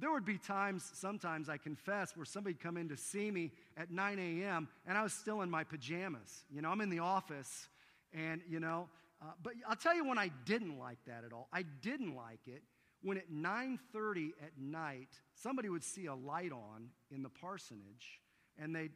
there 0.00 0.12
would 0.12 0.24
be 0.24 0.38
times, 0.38 0.90
sometimes 0.94 1.48
I 1.48 1.56
confess, 1.56 2.16
where 2.16 2.24
somebody'd 2.24 2.60
come 2.60 2.76
in 2.76 2.88
to 2.88 2.96
see 2.96 3.30
me 3.30 3.52
at 3.76 3.90
9 3.90 4.18
a.m. 4.18 4.68
and 4.86 4.96
I 4.96 5.02
was 5.02 5.12
still 5.12 5.42
in 5.42 5.50
my 5.50 5.64
pajamas. 5.64 6.44
You 6.50 6.62
know, 6.62 6.70
I'm 6.70 6.80
in 6.80 6.90
the 6.90 7.00
office 7.00 7.68
and, 8.12 8.40
you 8.48 8.60
know, 8.60 8.88
uh, 9.20 9.26
but 9.42 9.52
I'll 9.68 9.76
tell 9.76 9.94
you 9.94 10.06
when 10.06 10.18
I 10.18 10.30
didn't 10.44 10.78
like 10.78 10.98
that 11.06 11.24
at 11.24 11.32
all. 11.32 11.48
I 11.52 11.62
didn't 11.82 12.16
like 12.16 12.40
it 12.46 12.62
when 13.02 13.18
at 13.18 13.30
9.30 13.30 14.30
at 14.42 14.52
night, 14.58 15.08
somebody 15.34 15.68
would 15.68 15.84
see 15.84 16.06
a 16.06 16.14
light 16.14 16.52
on 16.52 16.88
in 17.10 17.22
the 17.22 17.28
parsonage 17.28 18.20
and 18.58 18.74
they'd 18.74 18.92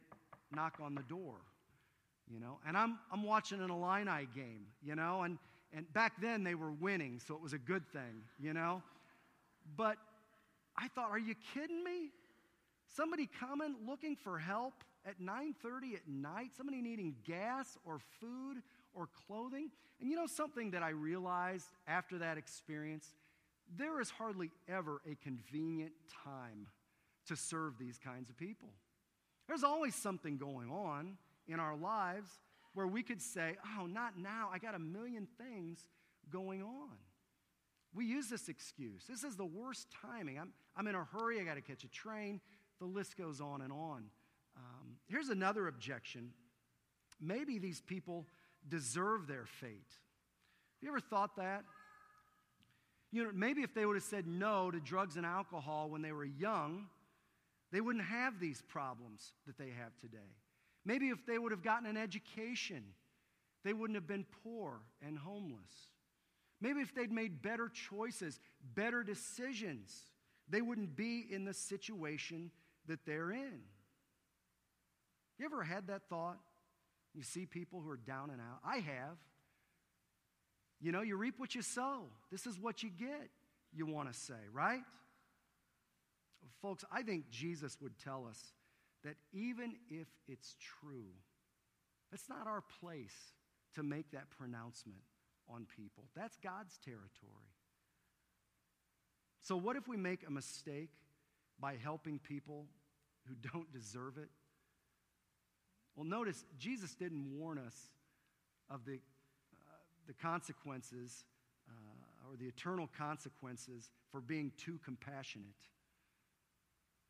knock 0.51 0.79
on 0.81 0.95
the 0.95 1.03
door, 1.03 1.35
you 2.31 2.39
know. 2.39 2.59
And 2.65 2.77
I'm, 2.77 2.99
I'm 3.11 3.23
watching 3.23 3.61
an 3.61 3.69
Illini 3.69 4.27
game, 4.33 4.67
you 4.81 4.95
know, 4.95 5.23
and, 5.23 5.37
and 5.73 5.91
back 5.93 6.21
then 6.21 6.43
they 6.43 6.55
were 6.55 6.71
winning, 6.71 7.19
so 7.25 7.35
it 7.35 7.41
was 7.41 7.53
a 7.53 7.57
good 7.57 7.85
thing, 7.91 8.23
you 8.39 8.53
know. 8.53 8.81
But 9.75 9.97
I 10.77 10.87
thought, 10.89 11.09
are 11.09 11.19
you 11.19 11.35
kidding 11.53 11.83
me? 11.83 12.11
Somebody 12.95 13.27
coming 13.39 13.75
looking 13.85 14.15
for 14.15 14.37
help 14.37 14.83
at 15.05 15.19
9:30 15.19 15.95
at 15.95 16.07
night, 16.07 16.55
somebody 16.55 16.81
needing 16.81 17.15
gas 17.23 17.77
or 17.85 17.99
food 18.19 18.61
or 18.93 19.07
clothing. 19.07 19.71
And 19.99 20.09
you 20.09 20.15
know 20.15 20.27
something 20.27 20.71
that 20.71 20.83
I 20.83 20.89
realized 20.89 21.67
after 21.87 22.19
that 22.19 22.37
experience? 22.37 23.13
There 23.75 23.99
is 23.99 24.09
hardly 24.09 24.51
ever 24.67 25.01
a 25.09 25.15
convenient 25.15 25.93
time 26.23 26.67
to 27.25 27.35
serve 27.35 27.77
these 27.77 27.97
kinds 27.97 28.29
of 28.29 28.37
people. 28.37 28.69
There's 29.47 29.63
always 29.63 29.95
something 29.95 30.37
going 30.37 30.69
on 30.69 31.17
in 31.47 31.59
our 31.59 31.75
lives 31.75 32.29
where 32.73 32.87
we 32.87 33.03
could 33.03 33.21
say, 33.21 33.57
"Oh, 33.77 33.87
not 33.87 34.17
now. 34.17 34.49
I 34.51 34.59
got 34.59 34.75
a 34.75 34.79
million 34.79 35.25
things 35.37 35.87
going 36.29 36.61
on." 36.61 36.97
We 37.97 38.05
use 38.05 38.29
this 38.29 38.47
excuse. 38.47 39.05
This 39.09 39.23
is 39.23 39.35
the 39.35 39.45
worst 39.45 39.87
timing. 40.03 40.37
I'm, 40.37 40.53
I'm 40.75 40.85
in 40.85 40.93
a 40.93 41.03
hurry. 41.03 41.41
I 41.41 41.43
got 41.43 41.55
to 41.55 41.61
catch 41.61 41.83
a 41.83 41.87
train. 41.87 42.39
The 42.79 42.85
list 42.85 43.17
goes 43.17 43.41
on 43.41 43.61
and 43.61 43.73
on. 43.73 44.03
Um, 44.55 44.97
here's 45.07 45.29
another 45.29 45.67
objection. 45.67 46.29
Maybe 47.19 47.57
these 47.57 47.81
people 47.81 48.27
deserve 48.69 49.25
their 49.25 49.45
fate. 49.45 49.71
Have 49.89 50.83
you 50.83 50.89
ever 50.89 50.99
thought 50.99 51.37
that? 51.37 51.63
You 53.11 53.23
know, 53.23 53.31
maybe 53.33 53.63
if 53.63 53.73
they 53.73 53.83
would 53.83 53.95
have 53.95 54.03
said 54.03 54.27
no 54.27 54.69
to 54.69 54.79
drugs 54.79 55.17
and 55.17 55.25
alcohol 55.25 55.89
when 55.89 56.03
they 56.03 56.11
were 56.11 56.25
young, 56.25 56.85
they 57.71 57.81
wouldn't 57.81 58.05
have 58.05 58.39
these 58.39 58.61
problems 58.67 59.33
that 59.47 59.57
they 59.57 59.69
have 59.69 59.97
today. 59.99 60.35
Maybe 60.85 61.09
if 61.09 61.25
they 61.25 61.39
would 61.39 61.51
have 61.51 61.63
gotten 61.63 61.87
an 61.87 61.97
education, 61.97 62.83
they 63.65 63.73
wouldn't 63.73 63.95
have 63.95 64.07
been 64.07 64.25
poor 64.43 64.81
and 65.03 65.17
homeless. 65.17 65.87
Maybe 66.59 66.81
if 66.81 66.93
they'd 66.95 67.11
made 67.11 67.41
better 67.41 67.69
choices, 67.69 68.39
better 68.75 69.03
decisions, 69.03 69.95
they 70.49 70.61
wouldn't 70.61 70.95
be 70.95 71.25
in 71.29 71.45
the 71.45 71.53
situation 71.53 72.51
that 72.87 73.05
they're 73.05 73.31
in. 73.31 73.59
You 75.37 75.45
ever 75.45 75.63
had 75.63 75.87
that 75.87 76.03
thought? 76.09 76.39
You 77.13 77.23
see 77.23 77.45
people 77.45 77.81
who 77.81 77.89
are 77.89 77.97
down 77.97 78.29
and 78.31 78.41
out? 78.41 78.59
I 78.65 78.77
have. 78.77 79.17
You 80.79 80.91
know, 80.91 81.01
you 81.01 81.15
reap 81.15 81.35
what 81.37 81.55
you 81.55 81.61
sow. 81.61 82.05
This 82.31 82.45
is 82.45 82.59
what 82.59 82.83
you 82.83 82.89
get, 82.89 83.29
you 83.73 83.85
want 83.85 84.11
to 84.11 84.17
say, 84.17 84.33
right? 84.51 84.81
Folks, 86.61 86.83
I 86.91 87.03
think 87.03 87.29
Jesus 87.29 87.77
would 87.81 87.97
tell 88.03 88.25
us 88.29 88.39
that 89.03 89.15
even 89.31 89.75
if 89.89 90.07
it's 90.27 90.55
true, 90.59 91.13
it's 92.11 92.29
not 92.29 92.47
our 92.47 92.63
place 92.79 93.15
to 93.75 93.83
make 93.83 94.11
that 94.11 94.29
pronouncement 94.37 95.01
on 95.49 95.65
people. 95.75 96.03
That's 96.15 96.37
God's 96.37 96.77
territory. 96.83 97.51
So, 99.41 99.55
what 99.55 99.75
if 99.75 99.87
we 99.87 99.97
make 99.97 100.27
a 100.27 100.31
mistake 100.31 100.89
by 101.59 101.75
helping 101.75 102.19
people 102.19 102.65
who 103.27 103.35
don't 103.53 103.71
deserve 103.71 104.17
it? 104.17 104.29
Well, 105.95 106.05
notice 106.05 106.45
Jesus 106.59 106.93
didn't 106.93 107.25
warn 107.39 107.57
us 107.57 107.75
of 108.69 108.85
the, 108.85 108.95
uh, 108.95 109.73
the 110.05 110.13
consequences 110.13 111.25
uh, 111.67 112.29
or 112.29 112.37
the 112.37 112.45
eternal 112.45 112.89
consequences 112.97 113.89
for 114.11 114.21
being 114.21 114.51
too 114.57 114.79
compassionate. 114.83 115.47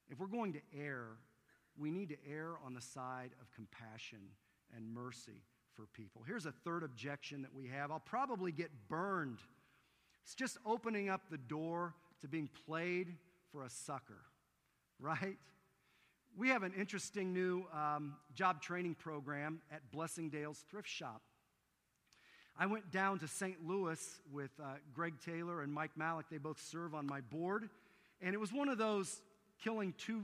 If 0.10 0.20
we're 0.20 0.28
going 0.28 0.54
to 0.54 0.62
err, 0.80 1.18
we 1.78 1.92
need 1.92 2.10
to 2.10 2.18
err 2.32 2.54
on 2.66 2.74
the 2.74 2.82
side 2.82 3.32
of 3.42 3.52
compassion 3.52 4.20
and 4.76 4.94
mercy 4.94 5.44
for 5.78 5.86
people. 5.94 6.24
Here's 6.26 6.48
a 6.48 6.52
third 6.52 6.84
objection 6.84 7.44
that 7.44 7.54
we 7.54 7.68
have 7.68 7.92
I'll 7.92 8.00
probably 8.00 8.52
get 8.52 8.72
burned. 8.90 9.38
It's 10.24 10.36
just 10.36 10.58
opening 10.66 11.08
up 11.08 11.22
the 11.30 11.38
door 11.38 11.94
to 12.22 12.28
being 12.28 12.50
played 12.66 13.16
for 13.52 13.64
a 13.64 13.70
sucker, 13.70 14.26
right? 15.00 15.38
We 16.36 16.50
have 16.50 16.64
an 16.64 16.74
interesting 16.78 17.32
new 17.32 17.66
um, 17.74 18.16
job 18.34 18.62
training 18.62 18.96
program 18.96 19.62
at 19.72 19.82
Blessingdale's 19.92 20.66
Thrift 20.70 20.90
Shop. 20.90 21.22
I 22.60 22.66
went 22.66 22.92
down 22.92 23.20
to 23.20 23.28
St. 23.28 23.66
Louis 23.66 24.20
with 24.32 24.52
uh, 24.60 24.74
Greg 24.94 25.14
Taylor 25.24 25.62
and 25.62 25.72
Mike 25.72 25.92
Malik. 25.96 26.26
They 26.30 26.40
both 26.40 26.60
serve 26.60 26.96
on 26.96 27.06
my 27.06 27.22
board. 27.22 27.70
And 28.20 28.34
it 28.34 28.40
was 28.40 28.52
one 28.52 28.68
of 28.68 28.80
those 28.80 29.22
killing 29.64 29.94
two 29.98 30.24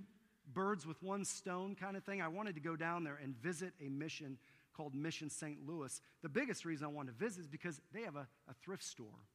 birds 0.51 0.85
with 0.85 1.01
one 1.03 1.25
stone 1.25 1.75
kind 1.75 1.95
of 1.95 2.03
thing. 2.03 2.21
I 2.21 2.27
wanted 2.27 2.55
to 2.55 2.61
go 2.61 2.75
down 2.75 3.03
there 3.03 3.19
and 3.21 3.35
visit 3.37 3.73
a 3.79 3.89
mission 3.89 4.37
called 4.75 4.95
Mission 4.95 5.29
St. 5.29 5.57
Louis. 5.67 6.01
The 6.21 6.29
biggest 6.29 6.65
reason 6.65 6.85
I 6.85 6.89
wanted 6.89 7.17
to 7.17 7.25
visit 7.25 7.41
is 7.41 7.47
because 7.47 7.81
they 7.93 8.01
have 8.01 8.15
a, 8.15 8.27
a 8.49 8.53
thrift 8.63 8.83
store 8.83 9.27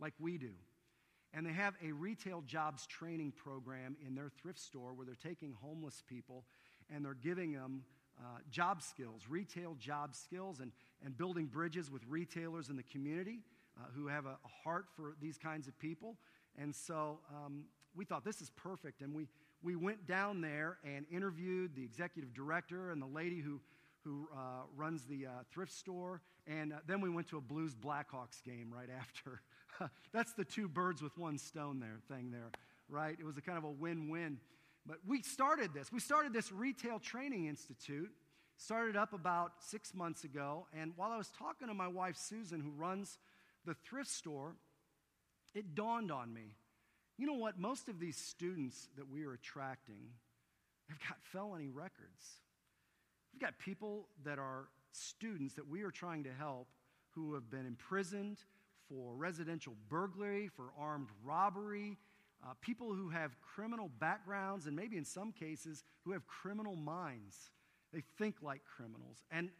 like 0.00 0.14
we 0.18 0.38
do. 0.38 0.52
And 1.32 1.46
they 1.46 1.52
have 1.52 1.74
a 1.84 1.92
retail 1.92 2.42
jobs 2.46 2.86
training 2.86 3.32
program 3.32 3.96
in 4.06 4.14
their 4.14 4.30
thrift 4.40 4.58
store 4.58 4.94
where 4.94 5.04
they're 5.04 5.14
taking 5.14 5.54
homeless 5.60 6.02
people 6.08 6.44
and 6.90 7.04
they're 7.04 7.14
giving 7.14 7.52
them 7.52 7.82
uh, 8.18 8.38
job 8.50 8.82
skills, 8.82 9.22
retail 9.28 9.76
job 9.78 10.14
skills, 10.14 10.60
and, 10.60 10.72
and 11.04 11.16
building 11.18 11.46
bridges 11.46 11.90
with 11.90 12.02
retailers 12.08 12.70
in 12.70 12.76
the 12.76 12.82
community 12.84 13.40
uh, 13.78 13.84
who 13.94 14.06
have 14.06 14.24
a, 14.24 14.30
a, 14.30 14.48
heart 14.64 14.86
for 14.96 15.16
these 15.20 15.36
kinds 15.36 15.68
of 15.68 15.78
people. 15.78 16.16
And 16.56 16.74
so 16.74 17.18
um, 17.30 17.64
we 17.94 18.06
thought 18.06 18.24
this 18.24 18.40
is 18.40 18.50
perfect. 18.56 19.02
And 19.02 19.14
we, 19.14 19.28
we 19.62 19.76
went 19.76 20.06
down 20.06 20.40
there 20.40 20.78
and 20.84 21.04
interviewed 21.10 21.74
the 21.74 21.84
executive 21.84 22.32
director 22.32 22.90
and 22.90 23.02
the 23.02 23.06
lady 23.06 23.40
who, 23.40 23.60
who 24.06 24.28
uh, 24.32 24.62
runs 24.76 25.04
the 25.04 25.26
uh, 25.26 25.30
thrift 25.52 25.72
store. 25.72 26.22
And 26.46 26.72
uh, 26.72 26.76
then 26.86 27.00
we 27.00 27.10
went 27.10 27.28
to 27.28 27.36
a 27.36 27.40
Blues 27.40 27.74
Blackhawks 27.74 28.42
game 28.44 28.72
right 28.72 28.88
after. 28.98 29.42
That's 30.12 30.32
the 30.32 30.44
two 30.44 30.68
birds 30.68 31.02
with 31.02 31.18
one 31.18 31.38
stone 31.38 31.80
there 31.80 31.98
thing 32.08 32.30
there, 32.30 32.50
right? 32.88 33.16
It 33.18 33.24
was 33.24 33.36
a 33.36 33.42
kind 33.42 33.58
of 33.58 33.64
a 33.64 33.70
win 33.70 34.08
win. 34.08 34.38
But 34.86 34.98
we 35.06 35.22
started 35.22 35.74
this. 35.74 35.92
We 35.92 36.00
started 36.00 36.32
this 36.32 36.52
retail 36.52 37.00
training 37.00 37.46
institute, 37.46 38.10
started 38.56 38.96
up 38.96 39.12
about 39.12 39.52
six 39.58 39.92
months 39.92 40.22
ago. 40.22 40.68
And 40.72 40.92
while 40.96 41.10
I 41.10 41.16
was 41.16 41.30
talking 41.36 41.66
to 41.68 41.74
my 41.74 41.88
wife, 41.88 42.16
Susan, 42.16 42.60
who 42.60 42.70
runs 42.70 43.18
the 43.64 43.74
thrift 43.74 44.10
store, 44.10 44.54
it 45.54 45.74
dawned 45.74 46.12
on 46.12 46.32
me 46.32 46.54
you 47.18 47.26
know 47.26 47.34
what? 47.34 47.58
Most 47.58 47.88
of 47.88 47.98
these 47.98 48.16
students 48.16 48.88
that 48.96 49.08
we 49.08 49.24
are 49.24 49.32
attracting 49.32 50.10
have 50.88 50.98
got 51.00 51.18
felony 51.22 51.68
records. 51.68 52.40
We've 53.36 53.42
got 53.42 53.58
people 53.58 54.06
that 54.24 54.38
are 54.38 54.68
students 54.92 55.52
that 55.56 55.68
we 55.68 55.82
are 55.82 55.90
trying 55.90 56.24
to 56.24 56.32
help 56.32 56.68
who 57.10 57.34
have 57.34 57.50
been 57.50 57.66
imprisoned 57.66 58.38
for 58.88 59.14
residential 59.14 59.74
burglary, 59.90 60.48
for 60.48 60.70
armed 60.80 61.08
robbery, 61.22 61.98
uh, 62.42 62.54
people 62.62 62.94
who 62.94 63.10
have 63.10 63.32
criminal 63.42 63.90
backgrounds, 64.00 64.66
and 64.66 64.74
maybe 64.74 64.96
in 64.96 65.04
some 65.04 65.32
cases 65.32 65.84
who 66.02 66.12
have 66.12 66.26
criminal 66.26 66.76
minds. 66.76 67.50
They 67.92 68.04
think 68.16 68.36
like 68.40 68.62
criminals. 68.64 69.18
And 69.30 69.50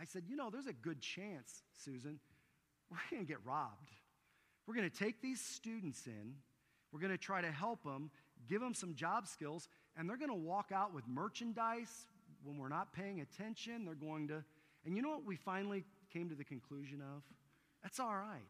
I 0.00 0.06
said, 0.06 0.22
you 0.26 0.34
know, 0.34 0.48
there's 0.48 0.66
a 0.66 0.72
good 0.72 1.02
chance, 1.02 1.64
Susan, 1.84 2.18
we're 2.90 2.96
going 3.10 3.26
to 3.26 3.28
get 3.30 3.44
robbed. 3.44 3.90
We're 4.66 4.74
going 4.74 4.88
to 4.88 4.96
take 4.96 5.20
these 5.20 5.42
students 5.42 6.06
in, 6.06 6.36
we're 6.92 7.00
going 7.00 7.12
to 7.12 7.18
try 7.18 7.42
to 7.42 7.52
help 7.52 7.84
them, 7.84 8.10
give 8.48 8.62
them 8.62 8.72
some 8.72 8.94
job 8.94 9.28
skills, 9.28 9.68
and 9.98 10.08
they're 10.08 10.16
going 10.16 10.30
to 10.30 10.34
walk 10.34 10.72
out 10.72 10.94
with 10.94 11.06
merchandise 11.06 12.06
when 12.44 12.58
we're 12.58 12.68
not 12.68 12.92
paying 12.92 13.20
attention. 13.20 13.84
They're 13.84 13.94
going 13.94 14.28
to, 14.28 14.44
and 14.84 14.96
you 14.96 15.02
know 15.02 15.10
what 15.10 15.24
we 15.24 15.36
finally 15.36 15.84
came 16.12 16.28
to 16.28 16.34
the 16.34 16.44
conclusion 16.44 17.00
of? 17.00 17.22
That's 17.82 17.98
all 17.98 18.14
right. 18.14 18.42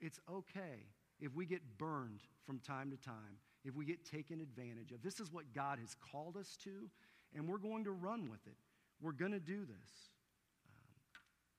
It's 0.00 0.20
okay 0.30 0.86
if 1.20 1.34
we 1.34 1.46
get 1.46 1.78
burned 1.78 2.20
from 2.44 2.58
time 2.60 2.90
to 2.90 2.96
time, 2.96 3.38
if 3.64 3.74
we 3.74 3.84
get 3.84 4.04
taken 4.04 4.40
advantage 4.40 4.92
of. 4.92 5.02
This 5.02 5.20
is 5.20 5.32
what 5.32 5.52
God 5.54 5.78
has 5.78 5.96
called 6.12 6.36
us 6.36 6.56
to, 6.64 6.90
and 7.34 7.48
we're 7.48 7.58
going 7.58 7.84
to 7.84 7.92
run 7.92 8.30
with 8.30 8.46
it. 8.46 8.56
We're 9.00 9.12
going 9.12 9.32
to 9.32 9.40
do 9.40 9.60
this. 9.60 9.90
Um, 10.68 11.14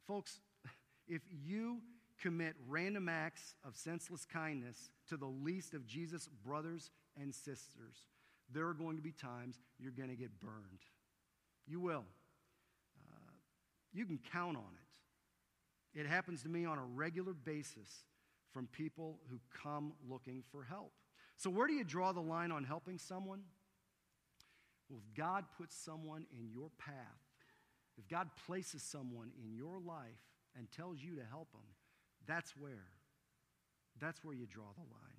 folks, 0.07 0.39
if 1.07 1.21
you 1.29 1.81
commit 2.21 2.55
random 2.67 3.09
acts 3.09 3.55
of 3.65 3.75
senseless 3.75 4.25
kindness 4.25 4.91
to 5.09 5.17
the 5.17 5.27
least 5.27 5.73
of 5.73 5.85
Jesus' 5.85 6.29
brothers 6.45 6.91
and 7.19 7.33
sisters, 7.33 8.07
there 8.51 8.67
are 8.67 8.73
going 8.73 8.95
to 8.95 9.03
be 9.03 9.11
times 9.11 9.59
you're 9.79 9.91
going 9.91 10.09
to 10.09 10.15
get 10.15 10.39
burned. 10.39 10.85
You 11.67 11.79
will. 11.79 12.05
Uh, 13.11 13.31
you 13.93 14.05
can 14.05 14.19
count 14.31 14.57
on 14.57 14.63
it. 14.63 15.99
It 15.99 16.05
happens 16.05 16.43
to 16.43 16.49
me 16.49 16.65
on 16.65 16.77
a 16.77 16.83
regular 16.83 17.33
basis 17.33 18.03
from 18.51 18.67
people 18.67 19.19
who 19.29 19.39
come 19.61 19.93
looking 20.09 20.43
for 20.51 20.63
help. 20.63 20.91
So, 21.37 21.49
where 21.49 21.67
do 21.67 21.73
you 21.73 21.83
draw 21.83 22.11
the 22.11 22.21
line 22.21 22.51
on 22.51 22.63
helping 22.63 22.97
someone? 22.97 23.41
Well, 24.89 24.99
if 24.99 25.17
God 25.17 25.45
puts 25.57 25.75
someone 25.75 26.25
in 26.31 26.49
your 26.49 26.69
path, 26.77 26.93
if 27.97 28.07
God 28.07 28.29
places 28.45 28.81
someone 28.83 29.31
in 29.43 29.53
your 29.53 29.79
life 29.79 30.21
and 30.55 30.71
tells 30.71 30.99
you 31.01 31.15
to 31.15 31.23
help 31.29 31.51
them, 31.51 31.61
that's 32.25 32.53
where. 32.57 32.85
That's 33.99 34.23
where 34.23 34.35
you 34.35 34.45
draw 34.45 34.71
the 34.75 34.81
line. 34.81 35.17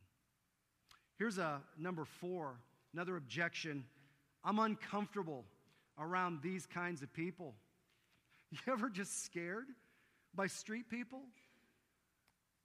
Here's 1.19 1.39
a 1.39 1.61
number 1.77 2.05
four, 2.05 2.61
another 2.95 3.17
objection. 3.17 3.85
I'm 4.45 4.61
uncomfortable 4.61 5.45
around 5.99 6.41
these 6.43 6.67
kinds 6.67 7.03
of 7.03 7.13
people. 7.13 7.55
You 8.51 8.59
ever 8.73 8.89
just 8.89 9.25
scared? 9.25 9.67
by 10.35 10.47
street 10.47 10.89
people. 10.89 11.21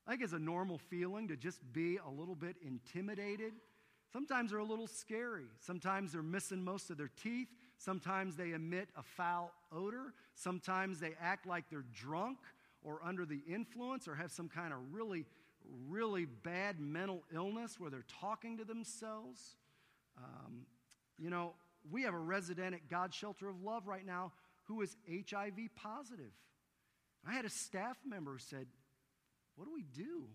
I 0.05 0.11
think 0.11 0.23
it's 0.23 0.33
a 0.33 0.39
normal 0.39 0.77
feeling 0.77 1.27
to 1.29 1.35
just 1.35 1.59
be 1.71 1.97
a 1.97 2.09
little 2.09 2.35
bit 2.35 2.55
intimidated. 2.65 3.53
Sometimes 4.11 4.51
they're 4.51 4.59
a 4.59 4.65
little 4.65 4.87
scary. 4.87 5.45
Sometimes 5.59 6.11
they're 6.11 6.21
missing 6.21 6.63
most 6.63 6.89
of 6.89 6.97
their 6.97 7.09
teeth. 7.21 7.47
Sometimes 7.77 8.35
they 8.35 8.51
emit 8.51 8.89
a 8.95 9.01
foul 9.01 9.51
odor. 9.71 10.13
Sometimes 10.35 10.99
they 10.99 11.13
act 11.19 11.47
like 11.47 11.65
they're 11.69 11.85
drunk 11.93 12.37
or 12.83 12.99
under 13.03 13.25
the 13.25 13.41
influence 13.47 14.07
or 14.07 14.15
have 14.15 14.31
some 14.31 14.49
kind 14.49 14.73
of 14.73 14.79
really, 14.91 15.25
really 15.89 16.25
bad 16.25 16.79
mental 16.79 17.23
illness 17.33 17.79
where 17.79 17.89
they're 17.89 18.05
talking 18.19 18.57
to 18.57 18.65
themselves. 18.65 19.55
Um, 20.17 20.65
you 21.17 21.29
know, 21.29 21.53
we 21.89 22.03
have 22.03 22.13
a 22.13 22.19
resident 22.19 22.73
at 22.73 22.89
God's 22.89 23.15
Shelter 23.15 23.49
of 23.49 23.61
Love 23.61 23.87
right 23.87 24.05
now 24.05 24.31
who 24.63 24.81
is 24.81 24.95
HIV 25.09 25.59
positive. 25.75 26.31
I 27.27 27.33
had 27.33 27.45
a 27.45 27.49
staff 27.49 27.97
member 28.05 28.33
who 28.33 28.39
said, 28.39 28.67
What 29.55 29.65
do 29.65 29.73
we 29.73 29.83
do 29.83 30.27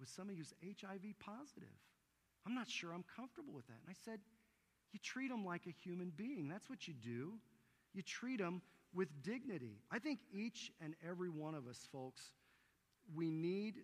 with 0.00 0.08
somebody 0.08 0.38
who's 0.38 0.54
HIV 0.62 1.18
positive? 1.18 1.68
I'm 2.46 2.54
not 2.54 2.68
sure 2.68 2.92
I'm 2.92 3.04
comfortable 3.16 3.52
with 3.52 3.66
that. 3.66 3.78
And 3.86 3.90
I 3.90 3.96
said, 4.04 4.20
You 4.92 5.00
treat 5.02 5.28
them 5.28 5.44
like 5.44 5.66
a 5.66 5.70
human 5.70 6.12
being. 6.14 6.48
That's 6.48 6.68
what 6.68 6.88
you 6.88 6.94
do. 6.94 7.34
You 7.94 8.02
treat 8.02 8.38
them 8.38 8.62
with 8.94 9.08
dignity. 9.22 9.80
I 9.90 9.98
think 9.98 10.20
each 10.32 10.72
and 10.80 10.94
every 11.06 11.28
one 11.28 11.54
of 11.54 11.66
us, 11.66 11.88
folks, 11.92 12.32
we 13.14 13.30
need 13.30 13.76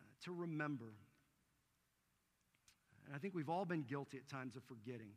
uh, 0.00 0.04
to 0.24 0.32
remember, 0.32 0.92
and 3.06 3.14
I 3.14 3.18
think 3.18 3.34
we've 3.34 3.48
all 3.48 3.64
been 3.64 3.82
guilty 3.82 4.18
at 4.18 4.28
times 4.28 4.56
of 4.56 4.64
forgetting, 4.64 5.10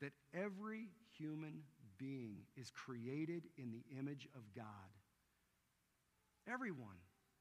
that 0.00 0.12
every 0.32 0.88
human 1.16 1.62
being 1.98 2.38
is 2.56 2.70
created 2.70 3.44
in 3.56 3.70
the 3.70 3.84
image 3.98 4.28
of 4.34 4.42
God. 4.54 4.64
Everyone, 6.46 6.96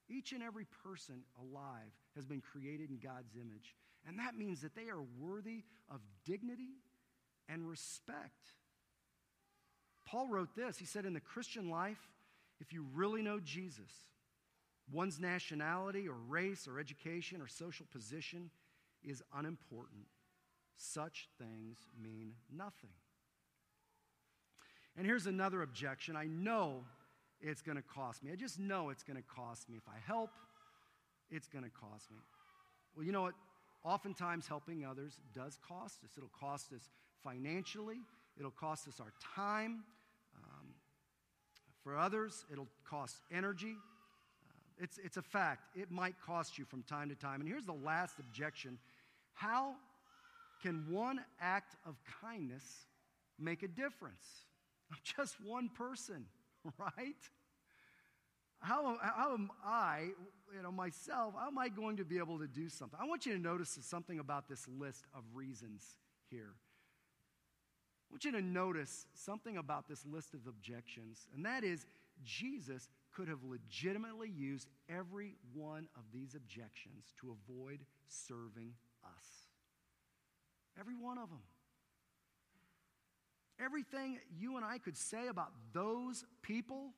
each 0.10 0.32
and 0.32 0.44
every 0.44 0.66
person 0.84 1.24
alive 1.40 1.92
has 2.16 2.26
been 2.26 2.42
created 2.42 2.90
in 2.90 2.98
God's 2.98 3.36
image. 3.36 3.76
And 4.08 4.20
that 4.20 4.36
means 4.36 4.62
that 4.62 4.76
they 4.76 4.90
are 4.90 5.02
worthy 5.20 5.64
of 5.90 6.02
dignity 6.26 6.76
and 7.50 7.68
respect. 7.68 8.54
Paul 10.06 10.28
wrote 10.28 10.56
this. 10.56 10.78
He 10.78 10.86
said, 10.86 11.06
In 11.06 11.14
the 11.14 11.20
Christian 11.20 11.70
life, 11.70 12.10
if 12.60 12.74
you 12.74 12.86
really 12.94 13.22
know 13.22 13.40
Jesus, 13.40 13.92
one's 14.92 15.20
nationality 15.20 16.08
or 16.08 16.16
race 16.28 16.68
or 16.68 16.80
education 16.80 17.42
or 17.42 17.48
social 17.48 17.86
position 17.92 18.50
is 19.04 19.24
unimportant. 19.34 20.06
Such 20.78 21.28
things 21.38 21.78
mean 22.02 22.34
nothing. 22.56 22.90
And 24.98 25.06
here's 25.06 25.26
another 25.26 25.62
objection. 25.62 26.16
I 26.16 26.26
know 26.26 26.84
it's 27.42 27.62
going 27.62 27.78
to 27.78 27.84
cost 27.84 28.24
me. 28.24 28.32
I 28.32 28.36
just 28.36 28.60
know 28.60 28.90
it's 28.90 29.04
going 29.04 29.18
to 29.18 29.24
cost 29.24 29.70
me. 29.70 29.78
If 29.78 29.88
I 29.88 29.98
help, 30.06 30.30
it's 31.30 31.48
going 31.48 31.64
to 31.64 31.72
cost 31.72 32.12
me. 32.12 32.18
Well, 32.96 33.06
you 33.06 33.12
know 33.12 33.24
what? 33.24 33.34
Oftentimes, 33.84 34.48
helping 34.48 34.86
others 34.86 35.20
does 35.36 35.58
cost 35.68 36.04
us. 36.04 36.12
It'll 36.16 36.30
cost 36.40 36.72
us 36.74 36.90
financially, 37.24 37.98
it'll 38.38 38.52
cost 38.52 38.88
us 38.88 39.00
our 39.00 39.14
time, 39.36 39.84
um, 40.36 40.68
For 41.84 41.98
others, 41.98 42.46
it'll 42.52 42.70
cost 42.90 43.18
energy. 43.32 43.76
Uh, 43.76 44.84
it's, 44.84 45.00
it's 45.04 45.18
a 45.18 45.22
fact. 45.22 45.76
It 45.76 45.92
might 45.92 46.16
cost 46.26 46.58
you 46.58 46.66
from 46.66 46.84
time 46.84 47.10
to 47.10 47.16
time. 47.16 47.42
And 47.42 47.50
here's 47.50 47.66
the 47.66 47.74
last 47.74 48.20
objection 48.20 48.78
How 49.34 49.76
can 50.64 50.86
one 50.90 51.20
act 51.42 51.76
of 51.86 51.96
kindness 52.22 52.64
make 53.38 53.64
a 53.64 53.68
difference? 53.68 54.26
I'm 54.92 54.98
just 55.18 55.36
one 55.46 55.70
person, 55.70 56.26
right? 56.80 57.16
How, 58.60 58.98
how 59.02 59.34
am 59.34 59.52
I, 59.64 60.12
you 60.56 60.64
know, 60.64 60.72
myself, 60.72 61.34
how 61.38 61.48
am 61.48 61.58
I 61.58 61.68
going 61.68 61.98
to 61.98 62.06
be 62.06 62.18
able 62.18 62.40
to 62.40 62.48
do 62.48 62.70
something? 62.70 62.98
I 63.02 63.06
want 63.06 63.26
you 63.26 63.34
to 63.34 63.40
notice 63.40 63.78
something 63.82 64.20
about 64.20 64.48
this 64.48 64.66
list 64.80 65.06
of 65.14 65.24
reasons 65.34 65.84
here. 66.32 66.54
I 68.10 68.14
want 68.14 68.24
you 68.24 68.32
to 68.32 68.42
notice 68.42 69.06
something 69.14 69.58
about 69.58 69.90
this 69.90 70.06
list 70.06 70.34
of 70.34 70.48
objections, 70.48 71.28
and 71.36 71.46
that 71.46 71.66
is 71.66 71.86
Jesus 72.24 72.88
could 73.14 73.28
have 73.28 73.44
legitimately 73.44 74.30
used 74.30 74.70
every 74.88 75.36
one 75.54 75.90
of 75.98 76.04
these 76.14 76.34
objections 76.34 77.14
to 77.20 77.36
avoid 77.50 77.80
serving 78.08 78.72
us. 79.04 79.43
Every 80.80 80.96
one 80.96 81.18
of 81.18 81.30
them. 81.30 81.42
Everything 83.64 84.18
you 84.38 84.58
and 84.58 84.66
I 84.66 84.78
could 84.78 84.98
say 84.98 85.28
about 85.28 85.52
those 85.74 86.26
people, 86.42 86.92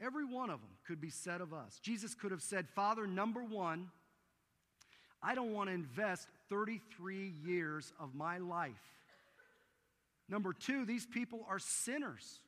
every 0.00 0.24
one 0.24 0.50
of 0.50 0.60
them 0.60 0.70
could 0.86 1.00
be 1.00 1.10
said 1.10 1.40
of 1.40 1.52
us. 1.52 1.78
Jesus 1.82 2.14
could 2.14 2.30
have 2.30 2.42
said, 2.42 2.68
Father, 2.74 3.06
number 3.06 3.44
one, 3.44 3.90
I 5.22 5.34
don't 5.34 5.52
want 5.52 5.68
to 5.68 5.74
invest 5.74 6.28
33 6.48 7.34
years 7.44 7.92
of 8.00 8.14
my 8.14 8.38
life. 8.38 8.72
Number 10.28 10.52
two, 10.52 10.84
these 10.84 11.06
people 11.06 11.46
are 11.48 11.58
sinners. 11.58 12.40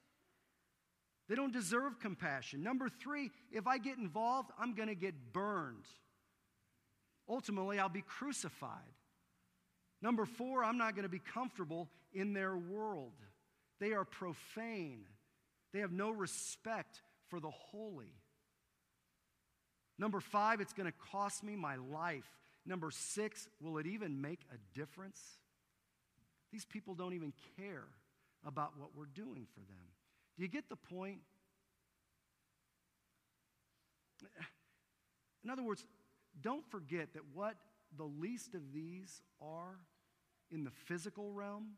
They 1.28 1.34
don't 1.34 1.52
deserve 1.52 1.98
compassion. 2.00 2.62
Number 2.62 2.88
three, 2.88 3.30
if 3.50 3.66
I 3.66 3.78
get 3.78 3.98
involved, 3.98 4.50
I'm 4.58 4.74
going 4.74 4.88
to 4.88 4.94
get 4.94 5.32
burned. 5.32 5.84
Ultimately, 7.28 7.78
I'll 7.78 7.88
be 7.88 8.02
crucified. 8.02 8.70
Number 10.02 10.24
four, 10.24 10.62
I'm 10.62 10.78
not 10.78 10.94
going 10.94 11.04
to 11.04 11.08
be 11.08 11.20
comfortable 11.20 11.88
in 12.12 12.32
their 12.32 12.56
world. 12.56 13.12
They 13.80 13.92
are 13.92 14.04
profane, 14.04 15.04
they 15.72 15.80
have 15.80 15.92
no 15.92 16.10
respect 16.10 17.02
for 17.28 17.40
the 17.40 17.50
holy. 17.50 18.12
Number 19.98 20.20
five, 20.20 20.60
it's 20.60 20.74
going 20.74 20.90
to 20.90 20.98
cost 21.10 21.42
me 21.42 21.56
my 21.56 21.76
life. 21.76 22.28
Number 22.66 22.90
six, 22.90 23.48
will 23.60 23.78
it 23.78 23.86
even 23.86 24.20
make 24.20 24.40
a 24.52 24.78
difference? 24.78 25.20
These 26.52 26.64
people 26.64 26.94
don't 26.94 27.14
even 27.14 27.32
care 27.56 27.84
about 28.44 28.72
what 28.78 28.90
we're 28.94 29.06
doing 29.06 29.46
for 29.54 29.60
them. 29.60 29.86
Do 30.36 30.42
you 30.42 30.48
get 30.48 30.68
the 30.68 30.76
point? 30.76 31.20
In 35.44 35.50
other 35.50 35.62
words, 35.62 35.84
don't 36.40 36.64
forget 36.70 37.14
that 37.14 37.22
what 37.32 37.56
the 37.96 38.04
least 38.04 38.54
of 38.54 38.72
these 38.72 39.20
are 39.40 39.78
in 40.50 40.64
the 40.64 40.70
physical 40.70 41.32
realm, 41.32 41.72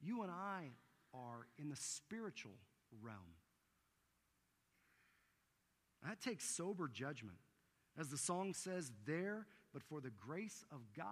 you 0.00 0.22
and 0.22 0.30
I 0.30 0.70
are 1.14 1.46
in 1.58 1.68
the 1.68 1.76
spiritual 1.76 2.58
realm. 3.02 3.36
That 6.06 6.20
takes 6.20 6.44
sober 6.44 6.88
judgment. 6.88 7.38
As 7.98 8.08
the 8.08 8.16
song 8.16 8.54
says, 8.54 8.90
there, 9.06 9.46
but 9.72 9.82
for 9.82 10.00
the 10.00 10.10
grace 10.10 10.64
of 10.72 10.80
God 10.96 11.06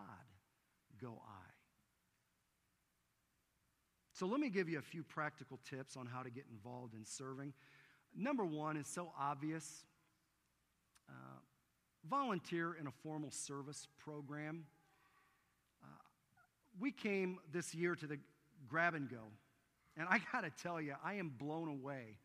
go 1.00 1.20
I. 1.26 1.50
So 4.12 4.26
let 4.26 4.40
me 4.40 4.50
give 4.50 4.68
you 4.68 4.78
a 4.78 4.82
few 4.82 5.02
practical 5.02 5.58
tips 5.68 5.96
on 5.96 6.06
how 6.06 6.22
to 6.22 6.30
get 6.30 6.44
involved 6.50 6.94
in 6.94 7.04
serving. 7.04 7.54
Number 8.14 8.44
one 8.44 8.76
is 8.76 8.86
so 8.86 9.12
obvious 9.18 9.84
uh, 11.08 11.38
volunteer 12.08 12.76
in 12.80 12.86
a 12.86 12.90
formal 13.02 13.30
service 13.30 13.88
program. 13.98 14.64
Uh, 15.82 15.86
we 16.80 16.90
came 16.90 17.38
this 17.52 17.74
year 17.74 17.94
to 17.94 18.06
the 18.06 18.18
grab 18.68 18.94
and 18.94 19.08
go, 19.08 19.22
and 19.96 20.06
I 20.08 20.20
got 20.32 20.42
to 20.42 20.50
tell 20.62 20.80
you, 20.80 20.94
I 21.04 21.14
am 21.14 21.32
blown 21.38 21.68
away 21.68 22.16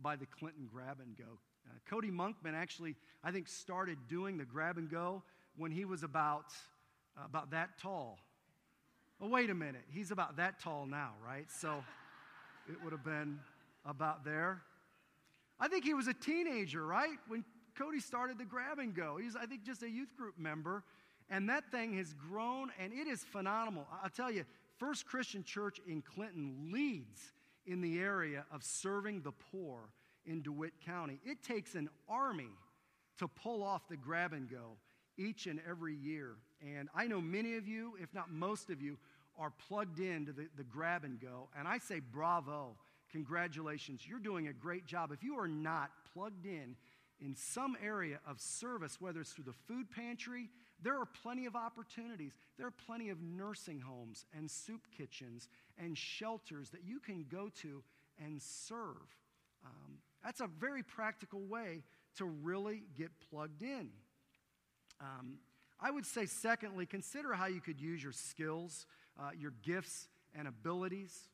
by 0.00 0.16
the 0.16 0.26
Clinton 0.26 0.68
grab 0.70 0.98
and 1.00 1.16
go. 1.16 1.38
Uh, 1.66 1.72
Cody 1.88 2.10
Monkman 2.10 2.54
actually, 2.54 2.96
I 3.22 3.30
think, 3.30 3.48
started 3.48 3.98
doing 4.08 4.36
the 4.36 4.44
grab 4.44 4.76
and 4.76 4.90
go 4.90 5.22
when 5.56 5.70
he 5.70 5.84
was 5.84 6.02
about, 6.02 6.52
uh, 7.16 7.22
about 7.24 7.50
that 7.52 7.78
tall. 7.80 8.18
Well, 9.18 9.30
wait 9.30 9.48
a 9.50 9.54
minute. 9.54 9.84
He's 9.90 10.10
about 10.10 10.36
that 10.36 10.60
tall 10.60 10.86
now, 10.86 11.12
right? 11.24 11.46
So 11.50 11.82
it 12.68 12.76
would 12.82 12.92
have 12.92 13.04
been 13.04 13.38
about 13.86 14.24
there. 14.24 14.62
I 15.58 15.68
think 15.68 15.84
he 15.84 15.94
was 15.94 16.08
a 16.08 16.14
teenager, 16.14 16.84
right? 16.84 17.16
When 17.28 17.44
Cody 17.76 18.00
started 18.00 18.38
the 18.38 18.44
grab 18.44 18.78
and 18.78 18.94
go. 18.94 19.18
He's, 19.20 19.36
I 19.36 19.46
think, 19.46 19.64
just 19.64 19.82
a 19.82 19.90
youth 19.90 20.16
group 20.16 20.38
member. 20.38 20.82
And 21.30 21.48
that 21.48 21.70
thing 21.70 21.96
has 21.96 22.14
grown, 22.14 22.70
and 22.78 22.92
it 22.92 23.06
is 23.06 23.22
phenomenal. 23.24 23.86
I'll 24.02 24.10
tell 24.10 24.30
you, 24.30 24.44
First 24.78 25.06
Christian 25.06 25.42
Church 25.42 25.80
in 25.86 26.02
Clinton 26.02 26.70
leads 26.72 27.32
in 27.66 27.80
the 27.80 27.98
area 27.98 28.44
of 28.52 28.62
serving 28.62 29.22
the 29.22 29.32
poor 29.32 29.88
in 30.26 30.42
DeWitt 30.42 30.74
County. 30.84 31.20
It 31.24 31.42
takes 31.42 31.74
an 31.74 31.88
army 32.08 32.50
to 33.18 33.28
pull 33.28 33.62
off 33.62 33.88
the 33.88 33.96
grab 33.96 34.32
and 34.32 34.50
go 34.50 34.76
each 35.16 35.46
and 35.46 35.60
every 35.68 35.94
year. 35.94 36.32
And 36.60 36.88
I 36.94 37.06
know 37.06 37.20
many 37.20 37.56
of 37.56 37.68
you, 37.68 37.94
if 38.02 38.12
not 38.12 38.30
most 38.30 38.70
of 38.70 38.82
you, 38.82 38.98
are 39.38 39.52
plugged 39.68 40.00
into 40.00 40.32
the, 40.32 40.48
the 40.56 40.64
grab 40.64 41.04
and 41.04 41.20
go. 41.20 41.48
And 41.58 41.66
I 41.66 41.78
say, 41.78 42.00
bravo, 42.00 42.76
congratulations, 43.10 44.02
you're 44.06 44.18
doing 44.18 44.48
a 44.48 44.52
great 44.52 44.86
job. 44.86 45.12
If 45.12 45.22
you 45.22 45.38
are 45.38 45.48
not 45.48 45.90
plugged 46.12 46.46
in 46.46 46.76
in 47.24 47.34
some 47.34 47.76
area 47.82 48.20
of 48.28 48.38
service, 48.38 49.00
whether 49.00 49.20
it's 49.20 49.32
through 49.32 49.44
the 49.44 49.52
food 49.52 49.90
pantry, 49.90 50.50
there 50.82 50.98
are 50.98 51.06
plenty 51.06 51.46
of 51.46 51.56
opportunities. 51.56 52.32
There 52.58 52.66
are 52.66 52.74
plenty 52.86 53.08
of 53.08 53.22
nursing 53.22 53.80
homes 53.80 54.26
and 54.36 54.50
soup 54.50 54.82
kitchens 54.96 55.48
and 55.78 55.96
shelters 55.96 56.70
that 56.70 56.84
you 56.84 57.00
can 57.00 57.24
go 57.30 57.50
to 57.62 57.82
and 58.22 58.42
serve. 58.42 59.08
Um, 59.64 59.98
that's 60.22 60.40
a 60.40 60.46
very 60.46 60.82
practical 60.82 61.40
way 61.40 61.82
to 62.18 62.26
really 62.26 62.82
get 62.96 63.10
plugged 63.30 63.62
in. 63.62 63.88
Um, 65.00 65.38
I 65.80 65.90
would 65.90 66.06
say, 66.06 66.26
secondly, 66.26 66.86
consider 66.86 67.32
how 67.32 67.46
you 67.46 67.60
could 67.60 67.80
use 67.80 68.02
your 68.02 68.12
skills, 68.12 68.86
uh, 69.18 69.30
your 69.36 69.52
gifts, 69.62 70.08
and 70.36 70.46
abilities. 70.46 71.28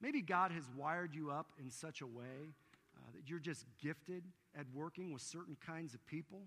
Maybe 0.00 0.22
God 0.22 0.50
has 0.50 0.64
wired 0.76 1.14
you 1.14 1.30
up 1.30 1.46
in 1.62 1.70
such 1.70 2.00
a 2.02 2.06
way 2.06 2.54
uh, 2.96 3.00
that 3.14 3.28
you're 3.28 3.38
just 3.38 3.64
gifted 3.82 4.24
at 4.58 4.66
working 4.74 5.12
with 5.12 5.22
certain 5.22 5.56
kinds 5.66 5.94
of 5.94 6.04
people. 6.06 6.42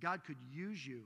God 0.00 0.24
could 0.24 0.38
use 0.50 0.86
you 0.86 1.02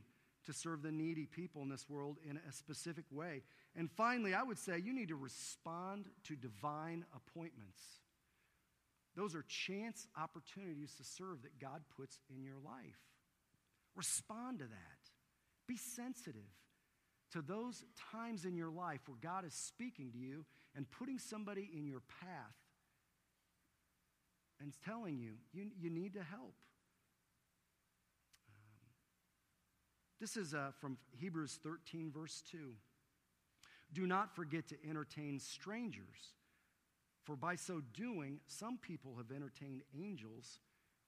to 0.47 0.53
serve 0.53 0.83
the 0.83 0.91
needy 0.91 1.27
people 1.27 1.63
in 1.63 1.69
this 1.69 1.89
world 1.89 2.17
in 2.29 2.39
a 2.49 2.53
specific 2.53 3.05
way. 3.11 3.43
And 3.77 3.91
finally, 3.91 4.35
I 4.35 4.43
would 4.43 4.59
say 4.59 4.79
you 4.79 4.93
need 4.93 5.09
to 5.09 5.17
respond 5.17 6.07
to 6.25 6.37
divine 6.37 7.05
appointments. 7.15 7.81
Those 9.17 9.35
are 9.35 9.45
chance 9.49 10.07
opportunities 10.17 10.95
to 10.97 11.05
serve 11.05 11.43
that 11.43 11.59
God 11.59 11.83
puts 11.97 12.19
in 12.35 12.43
your 12.43 12.59
life. 12.65 13.01
Respond 13.97 14.61
to 14.61 14.65
that. 14.65 15.11
Be 15.67 15.77
sensitive 15.77 16.41
to 17.33 17.43
those 17.43 17.85
times 18.13 18.45
in 18.45 18.57
your 18.57 18.71
life 18.71 19.01
where 19.07 19.19
God 19.21 19.45
is 19.45 19.55
speaking 19.55 20.11
to 20.13 20.19
you 20.19 20.45
and 20.75 20.91
putting 20.91 21.19
somebody 21.19 21.69
in 21.73 21.87
your 21.87 22.03
path 22.21 22.57
and 24.61 24.73
telling 24.85 25.19
you, 25.19 25.33
you, 25.53 25.71
you 25.79 25.91
need 25.91 26.15
to 26.15 26.23
help. 26.23 26.55
Um, 28.49 28.89
this 30.21 30.37
is 30.37 30.55
uh, 30.55 30.71
from 30.81 30.99
Hebrews 31.19 31.59
13, 31.63 32.11
verse 32.13 32.43
2. 32.51 32.59
Do 33.93 34.07
not 34.07 34.35
forget 34.35 34.69
to 34.69 34.77
entertain 34.89 35.41
strangers, 35.41 36.35
for 37.25 37.37
by 37.37 37.57
so 37.57 37.81
doing, 37.93 38.41
some 38.47 38.79
people 38.79 39.15
have 39.17 39.35
entertained 39.35 39.83
angels 39.99 40.61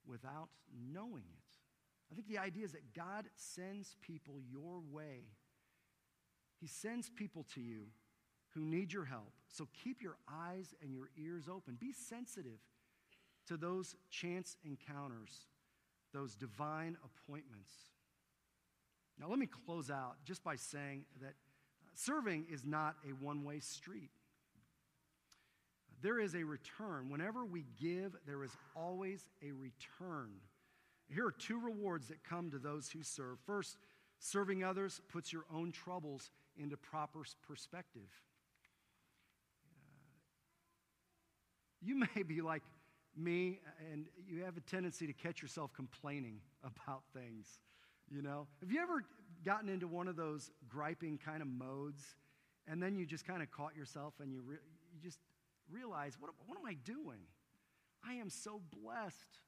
without 0.06 0.48
knowing 0.92 1.24
it. 1.30 1.58
I 2.10 2.14
think 2.14 2.28
the 2.28 2.38
idea 2.38 2.64
is 2.64 2.72
that 2.72 2.92
God 2.94 3.26
sends 3.36 3.96
people 4.02 4.34
your 4.50 4.80
way. 4.90 5.24
He 6.60 6.66
sends 6.66 7.08
people 7.08 7.46
to 7.54 7.60
you 7.60 7.86
who 8.50 8.60
need 8.60 8.92
your 8.92 9.04
help. 9.04 9.32
So 9.48 9.68
keep 9.82 10.02
your 10.02 10.16
eyes 10.30 10.74
and 10.82 10.92
your 10.92 11.08
ears 11.16 11.44
open. 11.48 11.76
Be 11.80 11.92
sensitive 11.92 12.58
to 13.48 13.56
those 13.56 13.96
chance 14.10 14.56
encounters, 14.64 15.46
those 16.12 16.34
divine 16.34 16.96
appointments. 17.04 17.72
Now, 19.18 19.28
let 19.28 19.38
me 19.38 19.46
close 19.46 19.90
out 19.90 20.16
just 20.24 20.42
by 20.42 20.56
saying 20.56 21.04
that 21.20 21.34
serving 21.94 22.46
is 22.50 22.64
not 22.64 22.96
a 23.08 23.12
one 23.24 23.44
way 23.44 23.60
street. 23.60 24.10
There 26.02 26.18
is 26.18 26.34
a 26.34 26.42
return. 26.42 27.10
Whenever 27.10 27.44
we 27.44 27.64
give, 27.80 28.16
there 28.26 28.42
is 28.42 28.50
always 28.74 29.24
a 29.40 29.52
return. 29.52 30.32
Here 31.08 31.26
are 31.26 31.32
two 31.32 31.60
rewards 31.60 32.08
that 32.08 32.24
come 32.24 32.50
to 32.50 32.58
those 32.58 32.90
who 32.90 33.02
serve. 33.02 33.38
First, 33.46 33.76
serving 34.18 34.64
others 34.64 35.00
puts 35.12 35.32
your 35.32 35.44
own 35.54 35.70
troubles 35.70 36.30
into 36.56 36.76
proper 36.76 37.20
perspective. 37.46 38.08
You 41.80 41.96
may 42.14 42.22
be 42.22 42.40
like 42.40 42.62
me, 43.16 43.60
and 43.92 44.06
you 44.26 44.44
have 44.44 44.56
a 44.56 44.60
tendency 44.60 45.06
to 45.06 45.12
catch 45.12 45.42
yourself 45.42 45.72
complaining 45.74 46.40
about 46.64 47.02
things. 47.14 47.46
You 48.10 48.22
know, 48.22 48.46
have 48.60 48.70
you 48.70 48.80
ever 48.80 49.04
gotten 49.44 49.68
into 49.68 49.86
one 49.86 50.08
of 50.08 50.16
those 50.16 50.50
griping 50.68 51.18
kind 51.18 51.42
of 51.42 51.48
modes, 51.48 52.02
and 52.66 52.82
then 52.82 52.96
you 52.96 53.06
just 53.06 53.26
kind 53.26 53.42
of 53.42 53.50
caught 53.50 53.76
yourself, 53.76 54.14
and 54.20 54.32
you 54.32 54.42
re- 54.42 54.56
you 54.92 55.00
just 55.00 55.18
realize, 55.70 56.16
what, 56.20 56.30
what 56.46 56.58
am 56.58 56.66
I 56.66 56.74
doing? 56.74 57.20
I 58.06 58.14
am 58.14 58.30
so 58.30 58.60
blessed. 58.82 59.38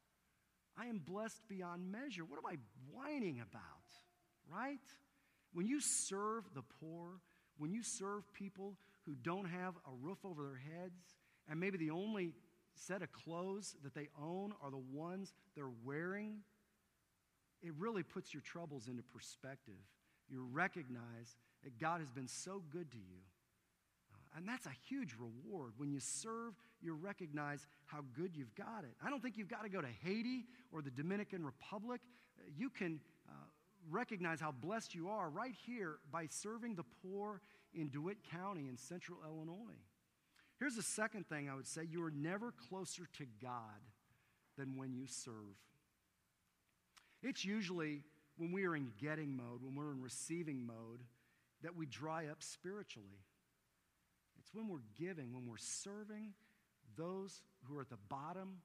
I 0.79 0.87
am 0.87 0.98
blessed 0.98 1.40
beyond 1.48 1.90
measure. 1.90 2.24
What 2.24 2.38
am 2.38 2.46
I 2.46 2.57
whining 2.92 3.40
about? 3.40 3.62
Right? 4.50 4.79
When 5.53 5.66
you 5.66 5.81
serve 5.81 6.44
the 6.55 6.62
poor, 6.81 7.20
when 7.59 7.72
you 7.72 7.83
serve 7.83 8.22
people 8.33 8.77
who 9.07 9.14
don't 9.14 9.46
have 9.46 9.74
a 9.87 9.92
roof 10.00 10.18
over 10.24 10.42
their 10.42 10.81
heads, 10.81 11.00
and 11.48 11.61
maybe 11.61 11.79
the 11.79 11.90
only 11.90 12.33
set 12.75 13.03
of 13.03 13.13
clothes 13.13 13.77
that 13.83 13.95
they 13.95 14.09
own 14.21 14.53
are 14.63 14.71
the 14.71 14.83
ones 14.93 15.33
they're 15.55 15.67
wearing, 15.85 16.39
it 17.63 17.73
really 17.79 18.03
puts 18.03 18.35
your 18.35 18.43
troubles 18.43 18.89
into 18.89 19.03
perspective. 19.03 19.75
You 20.29 20.47
recognize 20.53 21.37
that 21.63 21.79
God 21.79 22.01
has 22.01 22.11
been 22.11 22.29
so 22.29 22.63
good 22.71 22.91
to 22.91 22.99
you. 22.99 23.21
Uh, 24.13 24.39
and 24.39 24.49
that's 24.49 24.67
a 24.67 24.73
huge 24.89 25.15
reward. 25.19 25.73
When 25.77 25.91
you 25.91 26.01
serve, 26.01 26.55
you 26.81 26.95
recognize 26.95 27.67
how 27.87 28.01
good 28.15 28.37
you've 28.37 28.55
got 28.55 28.85
it. 28.85 28.95
I 29.05 29.11
don't 29.11 29.23
think 29.23 29.39
you've 29.39 29.49
got 29.49 29.63
to 29.63 29.71
go 29.71 29.81
to 29.81 29.89
Haiti 30.03 30.45
or 30.73 30.83
the 30.83 30.91
Dominican 30.91 31.45
Republic. 31.45 32.01
You 32.57 32.69
can 32.69 33.01
uh, 33.29 33.33
recognize 33.91 34.41
how 34.41 34.53
blessed 34.53 34.95
you 34.95 35.09
are 35.09 35.31
right 35.31 35.55
here 35.67 35.97
by 36.13 36.27
serving 36.27 36.75
the 36.75 36.85
poor 37.03 37.41
in 37.75 37.89
DeWitt 37.89 38.19
County 38.31 38.69
in 38.69 38.77
central 38.77 39.19
Illinois. 39.27 39.79
Here's 40.64 40.77
the 40.77 40.83
second 40.83 41.29
thing 41.29 41.50
I 41.50 41.55
would 41.55 41.66
say 41.66 41.83
you 41.85 42.03
are 42.05 42.11
never 42.11 42.50
closer 42.50 43.03
to 43.18 43.27
God 43.42 43.83
than 44.57 44.79
when 44.79 44.94
you 44.94 45.07
serve. 45.07 45.59
It's 47.22 47.44
usually 47.44 48.00
when 48.38 48.50
we 48.50 48.64
are 48.64 48.74
in 48.74 48.90
getting 48.98 49.37
mode, 49.37 49.61
when 49.62 49.74
we're 49.74 49.92
in 49.92 50.00
receiving 50.00 50.66
mode, 50.66 51.03
that 51.62 51.77
we 51.77 51.85
dry 51.85 52.29
up 52.29 52.42
spiritually. 52.42 53.27
It's 54.40 54.55
when 54.55 54.66
we're 54.66 54.79
giving, 54.98 55.35
when 55.35 55.46
we're 55.46 55.59
serving 55.59 56.33
those 56.96 57.42
who 57.68 57.77
are 57.77 57.83
at 57.83 57.90
the 57.90 57.98
bottom, 58.09 58.62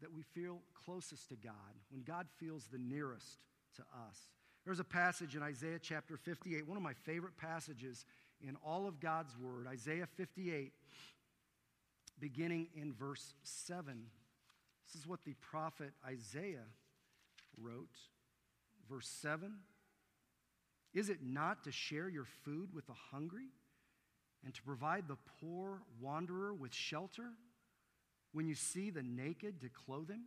that 0.00 0.12
we 0.12 0.24
feel 0.34 0.58
closest 0.84 1.28
to 1.28 1.36
God, 1.36 1.52
when 1.92 2.02
God 2.02 2.26
feels 2.40 2.64
the 2.66 2.78
nearest 2.78 3.38
to 3.76 3.82
us. 3.82 4.18
There's 4.64 4.80
a 4.80 4.84
passage 4.84 5.36
in 5.36 5.44
Isaiah 5.44 5.78
chapter 5.80 6.16
58, 6.16 6.66
one 6.66 6.76
of 6.76 6.82
my 6.82 6.94
favorite 6.94 7.36
passages 7.36 8.06
in 8.40 8.56
all 8.66 8.88
of 8.88 8.98
God's 8.98 9.36
Word, 9.38 9.68
Isaiah 9.68 10.08
58, 10.16 10.72
beginning 12.20 12.68
in 12.74 12.92
verse 12.92 13.34
7. 13.42 14.06
This 14.86 15.00
is 15.00 15.06
what 15.06 15.24
the 15.24 15.34
prophet 15.34 15.92
Isaiah 16.06 16.66
wrote. 17.60 17.96
Verse 18.88 19.08
7 19.08 19.52
Is 20.94 21.08
it 21.08 21.18
not 21.22 21.64
to 21.64 21.72
share 21.72 22.08
your 22.08 22.26
food 22.44 22.74
with 22.74 22.86
the 22.86 22.94
hungry 23.10 23.48
and 24.44 24.54
to 24.54 24.62
provide 24.62 25.08
the 25.08 25.18
poor 25.40 25.82
wanderer 26.00 26.54
with 26.54 26.72
shelter? 26.72 27.30
When 28.32 28.46
you 28.46 28.54
see 28.54 28.90
the 28.90 29.02
naked, 29.02 29.60
to 29.62 29.68
clothe 29.68 30.10
him 30.10 30.24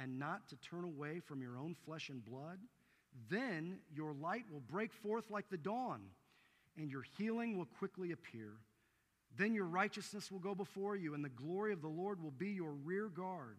and 0.00 0.18
not 0.18 0.48
to 0.48 0.56
turn 0.56 0.84
away 0.84 1.20
from 1.20 1.42
your 1.42 1.58
own 1.58 1.76
flesh 1.84 2.08
and 2.08 2.24
blood? 2.24 2.58
Then 3.28 3.78
your 3.94 4.12
light 4.12 4.44
will 4.50 4.60
break 4.60 4.92
forth 4.92 5.30
like 5.30 5.50
the 5.50 5.58
dawn, 5.58 6.00
and 6.78 6.90
your 6.90 7.04
healing 7.18 7.58
will 7.58 7.66
quickly 7.66 8.12
appear. 8.12 8.52
Then 9.36 9.54
your 9.54 9.66
righteousness 9.66 10.30
will 10.30 10.38
go 10.40 10.54
before 10.54 10.96
you, 10.96 11.14
and 11.14 11.24
the 11.24 11.28
glory 11.28 11.72
of 11.72 11.82
the 11.82 11.88
Lord 11.88 12.22
will 12.22 12.32
be 12.32 12.48
your 12.48 12.72
rear 12.72 13.08
guard. 13.08 13.56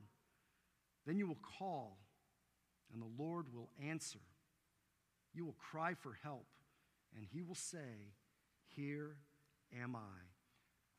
Then 1.06 1.18
you 1.18 1.28
will 1.28 1.40
call, 1.58 1.98
and 2.94 3.02
the 3.02 3.24
Lord 3.24 3.46
will 3.54 3.70
answer. 3.88 4.20
You 5.34 5.46
will 5.46 5.56
cry 5.72 5.94
for 5.94 6.18
help, 6.24 6.48
and 7.16 7.26
he 7.26 7.42
will 7.42 7.56
say, 7.56 8.14
Here 8.76 9.16
am 9.82 9.96
I. 9.96 10.20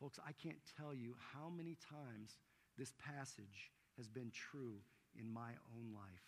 Folks, 0.01 0.19
I 0.27 0.33
can't 0.33 0.59
tell 0.77 0.95
you 0.95 1.15
how 1.33 1.49
many 1.49 1.77
times 1.91 2.39
this 2.79 2.93
passage 2.99 3.71
has 3.97 4.09
been 4.09 4.33
true 4.33 4.81
in 5.19 5.33
my 5.33 5.51
own 5.77 5.93
life. 5.95 6.25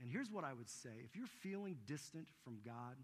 And 0.00 0.08
here's 0.10 0.30
what 0.30 0.44
I 0.44 0.52
would 0.52 0.68
say 0.68 0.90
if 1.04 1.16
you're 1.16 1.26
feeling 1.26 1.76
distant 1.86 2.28
from 2.44 2.58
God, 2.64 2.96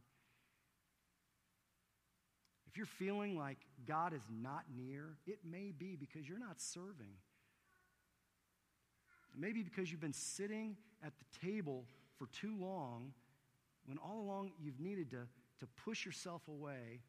if 2.67 2.77
you're 2.77 2.87
feeling 2.87 3.37
like 3.39 3.59
God 3.87 4.13
is 4.13 4.23
not 4.43 4.65
near, 4.77 5.17
it 5.27 5.39
may 5.45 5.73
be 5.77 5.97
because 5.97 6.29
you're 6.29 6.39
not 6.39 6.61
serving. 6.61 7.15
Maybe 9.39 9.63
because 9.63 9.91
you've 9.91 10.01
been 10.01 10.13
sitting 10.13 10.77
at 11.05 11.13
the 11.19 11.47
table 11.47 11.85
for 12.19 12.27
too 12.29 12.57
long 12.59 13.13
when 13.85 13.99
all 13.99 14.21
along 14.21 14.53
you've 14.59 14.81
needed 14.81 15.11
to, 15.11 15.27
to 15.61 15.67
push 15.85 16.05
yourself 16.07 16.43
away 16.49 17.01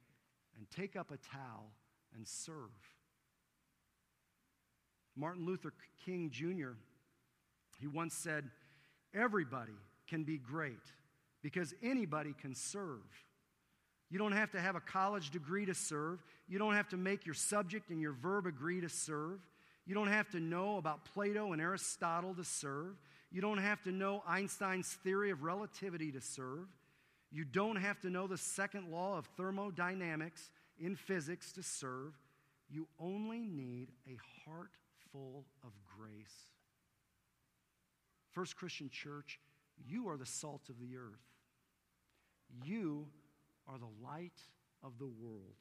and 0.58 0.70
take 0.70 0.96
up 0.96 1.12
a 1.12 1.18
towel 1.18 1.72
and 2.16 2.28
serve. 2.28 2.72
Martin 5.16 5.46
Luther 5.46 5.74
King 6.06 6.30
Jr., 6.30 6.72
he 7.80 7.88
once 7.88 8.14
said, 8.14 8.50
Everybody 9.14 9.74
can 10.08 10.24
be 10.24 10.38
great 10.38 10.92
because 11.42 11.74
anybody 11.82 12.36
can 12.40 12.54
serve. 12.54 13.06
You 14.10 14.18
don't 14.18 14.32
have 14.32 14.52
to 14.52 14.60
have 14.60 14.76
a 14.76 14.80
college 14.80 15.32
degree 15.32 15.66
to 15.66 15.74
serve. 15.74 16.24
You 16.48 16.60
don't 16.60 16.76
have 16.76 16.90
to 16.90 16.98
make 16.98 17.26
your 17.26 17.36
subject 17.36 17.90
and 17.90 18.00
your 18.00 18.14
verb 18.14 18.46
agree 18.46 18.82
to 18.82 18.90
serve. 18.90 19.40
You 19.86 19.96
don't 19.96 20.08
have 20.08 20.30
to 20.30 20.40
know 20.40 20.78
about 20.78 21.06
Plato 21.06 21.54
and 21.54 21.62
Aristotle 21.62 22.34
to 22.36 22.44
serve. 22.44 22.96
You 23.32 23.42
don't 23.42 23.58
have 23.58 23.82
to 23.84 23.92
know 23.92 24.24
Einstein's 24.28 24.92
theory 25.04 25.32
of 25.32 25.44
relativity 25.44 26.12
to 26.14 26.22
serve. 26.22 26.68
You 27.32 27.44
don't 27.44 27.76
have 27.76 28.00
to 28.02 28.10
know 28.10 28.28
the 28.28 28.38
second 28.38 28.92
law 28.92 29.18
of 29.18 29.26
thermodynamics 29.38 30.50
in 30.80 30.96
physics 30.96 31.52
to 31.54 31.64
serve. 31.64 32.14
You 32.70 32.88
only 33.00 33.40
need 33.40 33.90
a 34.08 34.18
heart 34.46 34.72
full 35.12 35.46
of 35.64 35.72
grace. 35.98 36.52
First 38.32 38.56
Christian 38.56 38.90
Church, 38.90 39.40
you 39.86 40.10
are 40.10 40.18
the 40.18 40.26
salt 40.26 40.70
of 40.70 40.80
the 40.80 40.96
earth. 40.96 41.20
You 42.64 43.08
are 43.68 43.78
the 43.78 44.06
light 44.06 44.40
of 44.84 44.98
the 45.00 45.08
world. 45.08 45.56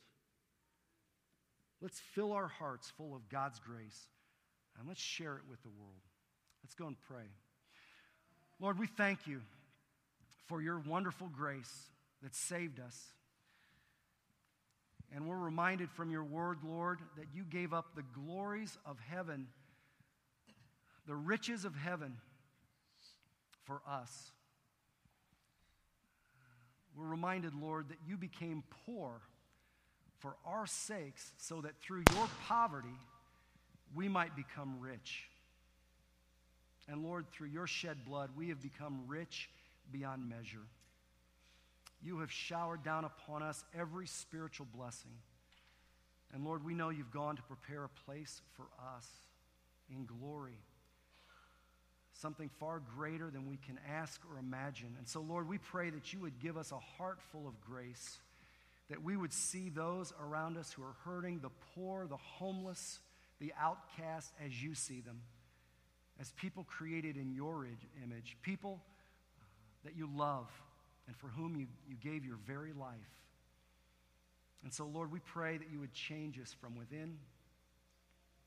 Let's 1.81 2.01
fill 2.15 2.33
our 2.33 2.49
hearts 2.49 2.91
full 2.97 3.15
of 3.15 3.29
God's 3.29 3.59
grace 3.59 4.09
and 4.79 4.89
let's 4.89 5.01
share 5.01 5.37
it 5.37 5.43
with 5.49 5.63
the 5.63 5.69
world. 5.69 6.03
Let's 6.63 6.75
go 6.75 6.87
and 6.87 6.97
pray. 7.09 7.29
Lord, 8.61 8.79
we 8.79 8.87
thank 8.87 9.27
you 9.27 9.43
for 10.47 10.63
your 10.63 10.79
wonderful 10.79 11.29
grace 11.29 11.91
that 12.23 12.35
saved 12.35 12.81
us. 12.81 13.13
And 15.15 15.29
we're 15.29 15.39
reminded 15.39 15.91
from 15.91 16.11
your 16.11 16.25
word, 16.25 16.59
Lord, 16.67 16.99
that 17.17 17.27
you 17.35 17.45
gave 17.45 17.73
up 17.73 17.95
the 17.95 18.03
glories 18.03 18.77
of 18.85 18.99
heaven, 18.99 19.49
the 21.07 21.15
riches 21.15 21.65
of 21.65 21.77
heaven 21.77 22.17
for 23.65 23.81
us. 23.89 24.33
We're 26.97 27.07
reminded, 27.07 27.55
Lord, 27.55 27.91
that 27.91 27.99
you 28.07 28.17
became 28.17 28.63
poor 28.87 29.21
for 30.19 30.37
our 30.47 30.67
sakes 30.67 31.33
so 31.37 31.61
that 31.61 31.81
through 31.83 32.05
your 32.15 32.29
poverty 32.49 32.99
we 33.95 34.09
might 34.09 34.35
become 34.35 34.81
rich. 34.81 35.29
And 36.89 37.03
Lord, 37.03 37.27
through 37.31 37.49
your 37.49 37.67
shed 37.67 38.05
blood, 38.07 38.31
we 38.37 38.49
have 38.49 38.63
become 38.63 39.03
rich 39.07 39.51
beyond 39.93 40.29
measure. 40.29 40.67
You 42.03 42.21
have 42.21 42.31
showered 42.31 42.83
down 42.83 43.05
upon 43.05 43.43
us 43.43 43.65
every 43.79 44.07
spiritual 44.07 44.67
blessing. 44.75 45.13
And 46.33 46.45
Lord, 46.45 46.65
we 46.65 46.75
know 46.75 46.91
you've 46.91 47.11
gone 47.11 47.37
to 47.37 47.43
prepare 47.43 47.85
a 47.85 47.89
place 47.89 48.41
for 48.55 48.67
us 48.97 49.09
in 49.91 50.07
glory 50.07 50.59
something 52.21 52.49
far 52.59 52.81
greater 52.97 53.31
than 53.31 53.47
we 53.47 53.59
can 53.59 53.79
ask 53.91 54.21
or 54.31 54.39
imagine. 54.39 54.95
And 54.99 55.07
so, 55.07 55.21
Lord, 55.21 55.49
we 55.49 55.59
pray 55.59 55.91
that 55.91 56.13
you 56.13 56.21
would 56.21 56.39
give 56.39 56.57
us 56.57 56.73
a 56.73 56.79
heart 56.79 57.19
full 57.31 57.47
of 57.47 57.61
grace, 57.61 58.19
that 58.89 59.03
we 59.03 59.17
would 59.17 59.33
see 59.33 59.69
those 59.69 60.13
around 60.23 60.57
us 60.57 60.73
who 60.73 60.83
are 60.83 60.95
hurting, 61.05 61.41
the 61.41 61.51
poor, 61.75 62.07
the 62.07 62.17
homeless, 62.17 63.01
the 63.41 63.53
outcast, 63.61 64.33
as 64.45 64.63
you 64.63 64.75
see 64.75 65.01
them, 65.01 65.21
as 66.19 66.33
people 66.33 66.65
created 66.65 67.17
in 67.17 67.35
your 67.35 67.67
image, 68.03 68.37
people 68.43 68.81
uh, 69.39 69.45
that 69.85 69.97
you 69.97 70.09
love 70.17 70.51
and 71.07 71.17
for 71.17 71.29
whom 71.29 71.57
you, 71.57 71.67
you 71.89 71.97
gave 72.03 72.25
your 72.25 72.39
very 72.47 72.73
life. 72.73 72.95
And 74.65 74.73
so, 74.73 74.87
Lord, 74.87 75.13
we 75.13 75.21
pray 75.21 75.59
that 75.59 75.71
you 75.71 75.81
would 75.81 75.93
change 75.93 76.41
us 76.41 76.55
from 76.61 76.77
within. 76.77 77.19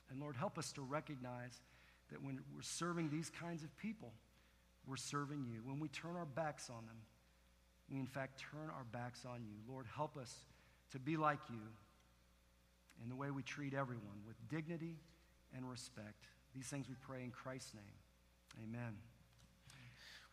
And 0.10 0.20
Lord, 0.20 0.36
help 0.36 0.58
us 0.58 0.72
to 0.74 0.82
recognize 0.82 1.62
that 2.12 2.24
when 2.24 2.40
we're 2.56 2.62
serving 2.62 3.10
these 3.10 3.30
kinds 3.30 3.64
of 3.64 3.76
people, 3.78 4.12
we're 4.88 4.98
serving 4.98 5.46
you. 5.46 5.62
When 5.64 5.80
we 5.80 5.88
turn 5.90 6.16
our 6.16 6.26
backs 6.26 6.70
on 6.70 6.86
them, 6.86 6.98
we 7.90 8.00
in 8.00 8.08
fact 8.08 8.40
turn 8.52 8.70
our 8.76 8.86
backs 8.92 9.26
on 9.26 9.44
you. 9.44 9.56
Lord, 9.72 9.86
help 9.96 10.18
us 10.18 10.34
to 10.92 11.00
be 11.00 11.18
like 11.18 11.40
you 11.50 11.62
in 13.04 13.10
the 13.10 13.16
way 13.16 13.32
we 13.32 13.44
treat 13.44 13.74
everyone 13.74 14.24
with 14.28 14.36
dignity 14.50 14.96
and 15.56 15.70
respect. 15.70 16.26
These 16.56 16.68
things 16.68 16.88
we 16.90 16.96
pray 17.02 17.24
in 17.24 17.32
Christ's 17.32 17.74
name. 17.74 18.64
Amen. 18.64 18.96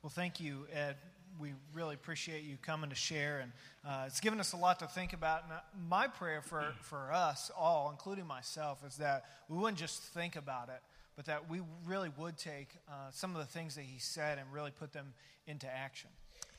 Well, 0.03 0.11
thank 0.11 0.41
you, 0.41 0.67
Ed. 0.73 0.97
We 1.39 1.53
really 1.75 1.95
appreciate 1.95 2.45
you 2.45 2.57
coming 2.62 2.91
to 2.91 2.97
share, 2.97 3.41
and 3.41 3.53
uh, 3.85 4.05
it's 4.07 4.21
given 4.21 4.41
us 4.41 4.53
a 4.53 4.57
lot 4.57 4.79
to 4.79 4.87
think 4.87 5.12
about. 5.12 5.45
And 5.45 5.53
uh, 5.53 5.57
my 5.89 6.07
prayer 6.07 6.41
for, 6.41 6.73
for 6.81 7.12
us 7.12 7.51
all, 7.57 7.91
including 7.91 8.27
myself, 8.27 8.79
is 8.87 8.97
that 8.97 9.25
we 9.49 9.59
wouldn't 9.59 9.79
just 9.79 10.03
think 10.03 10.37
about 10.37 10.69
it, 10.69 10.81
but 11.16 11.24
that 11.26 11.48
we 11.48 11.61
really 11.85 12.11
would 12.18 12.37
take 12.37 12.68
uh, 12.88 13.11
some 13.11 13.35
of 13.35 13.38
the 13.38 13.46
things 13.46 13.74
that 13.74 13.85
he 13.85 13.98
said 13.98 14.38
and 14.38 14.52
really 14.52 14.70
put 14.70 14.92
them 14.92 15.14
into 15.46 15.66
action. 15.66 16.11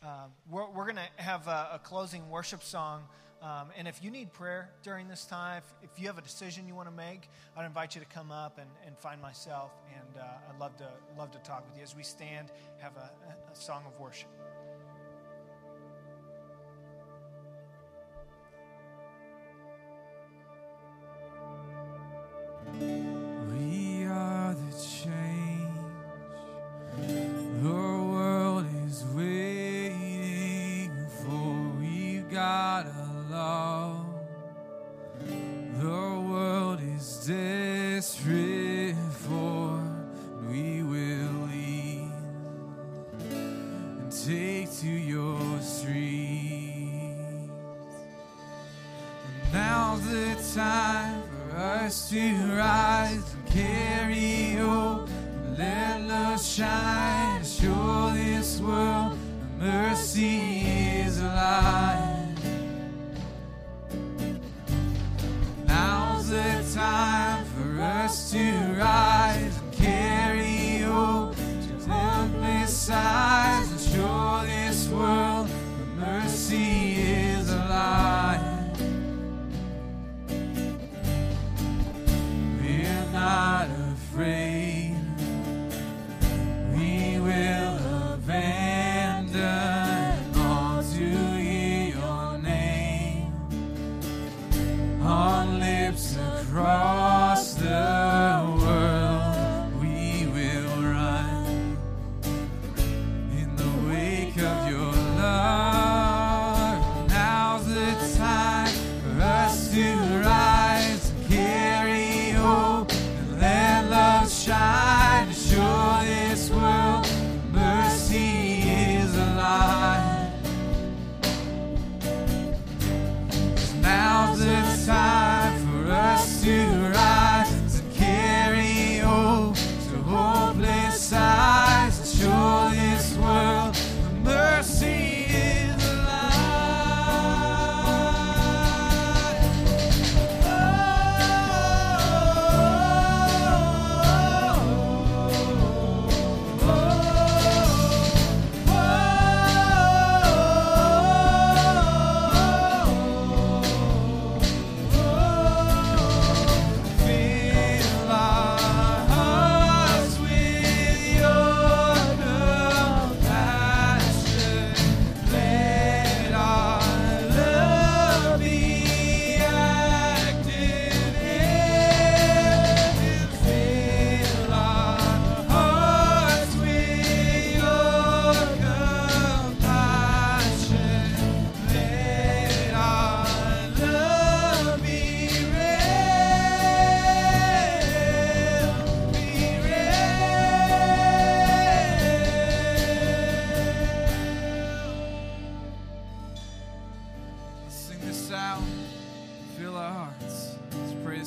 Uh, 0.03 0.25
we're 0.49 0.69
we're 0.69 0.83
going 0.83 0.95
to 0.97 1.23
have 1.23 1.47
a, 1.47 1.69
a, 1.73 1.79
closing 1.79 2.29
worship 2.29 2.63
song. 2.63 3.03
Um, 3.41 3.69
and 3.77 3.87
if 3.87 4.03
you 4.03 4.09
need 4.09 4.33
prayer 4.33 4.69
during 4.81 5.07
this 5.07 5.25
time, 5.25 5.61
if, 5.83 5.91
if, 5.91 5.99
you 5.99 6.07
have 6.07 6.17
a 6.17 6.21
decision 6.21 6.67
you 6.67 6.73
want 6.73 6.87
to 6.87 6.95
make, 6.95 7.29
I'd 7.55 7.65
invite 7.65 7.93
you 7.93 8.01
to 8.01 8.07
come 8.07 8.31
up 8.31 8.57
and, 8.57 8.69
and 8.85 8.97
find 8.97 9.21
myself. 9.21 9.71
And 9.95 10.21
uh, 10.21 10.25
I'd 10.49 10.59
love 10.59 10.75
to, 10.77 10.87
love 11.17 11.31
to 11.31 11.37
talk 11.39 11.63
with 11.67 11.77
you 11.77 11.83
as 11.83 11.95
we 11.95 12.01
stand, 12.01 12.51
have 12.79 12.93
a, 12.97 13.11
a 13.51 13.55
song 13.55 13.83
of 13.85 13.99
worship. 13.99 14.29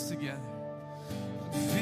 Peace, 0.09 1.80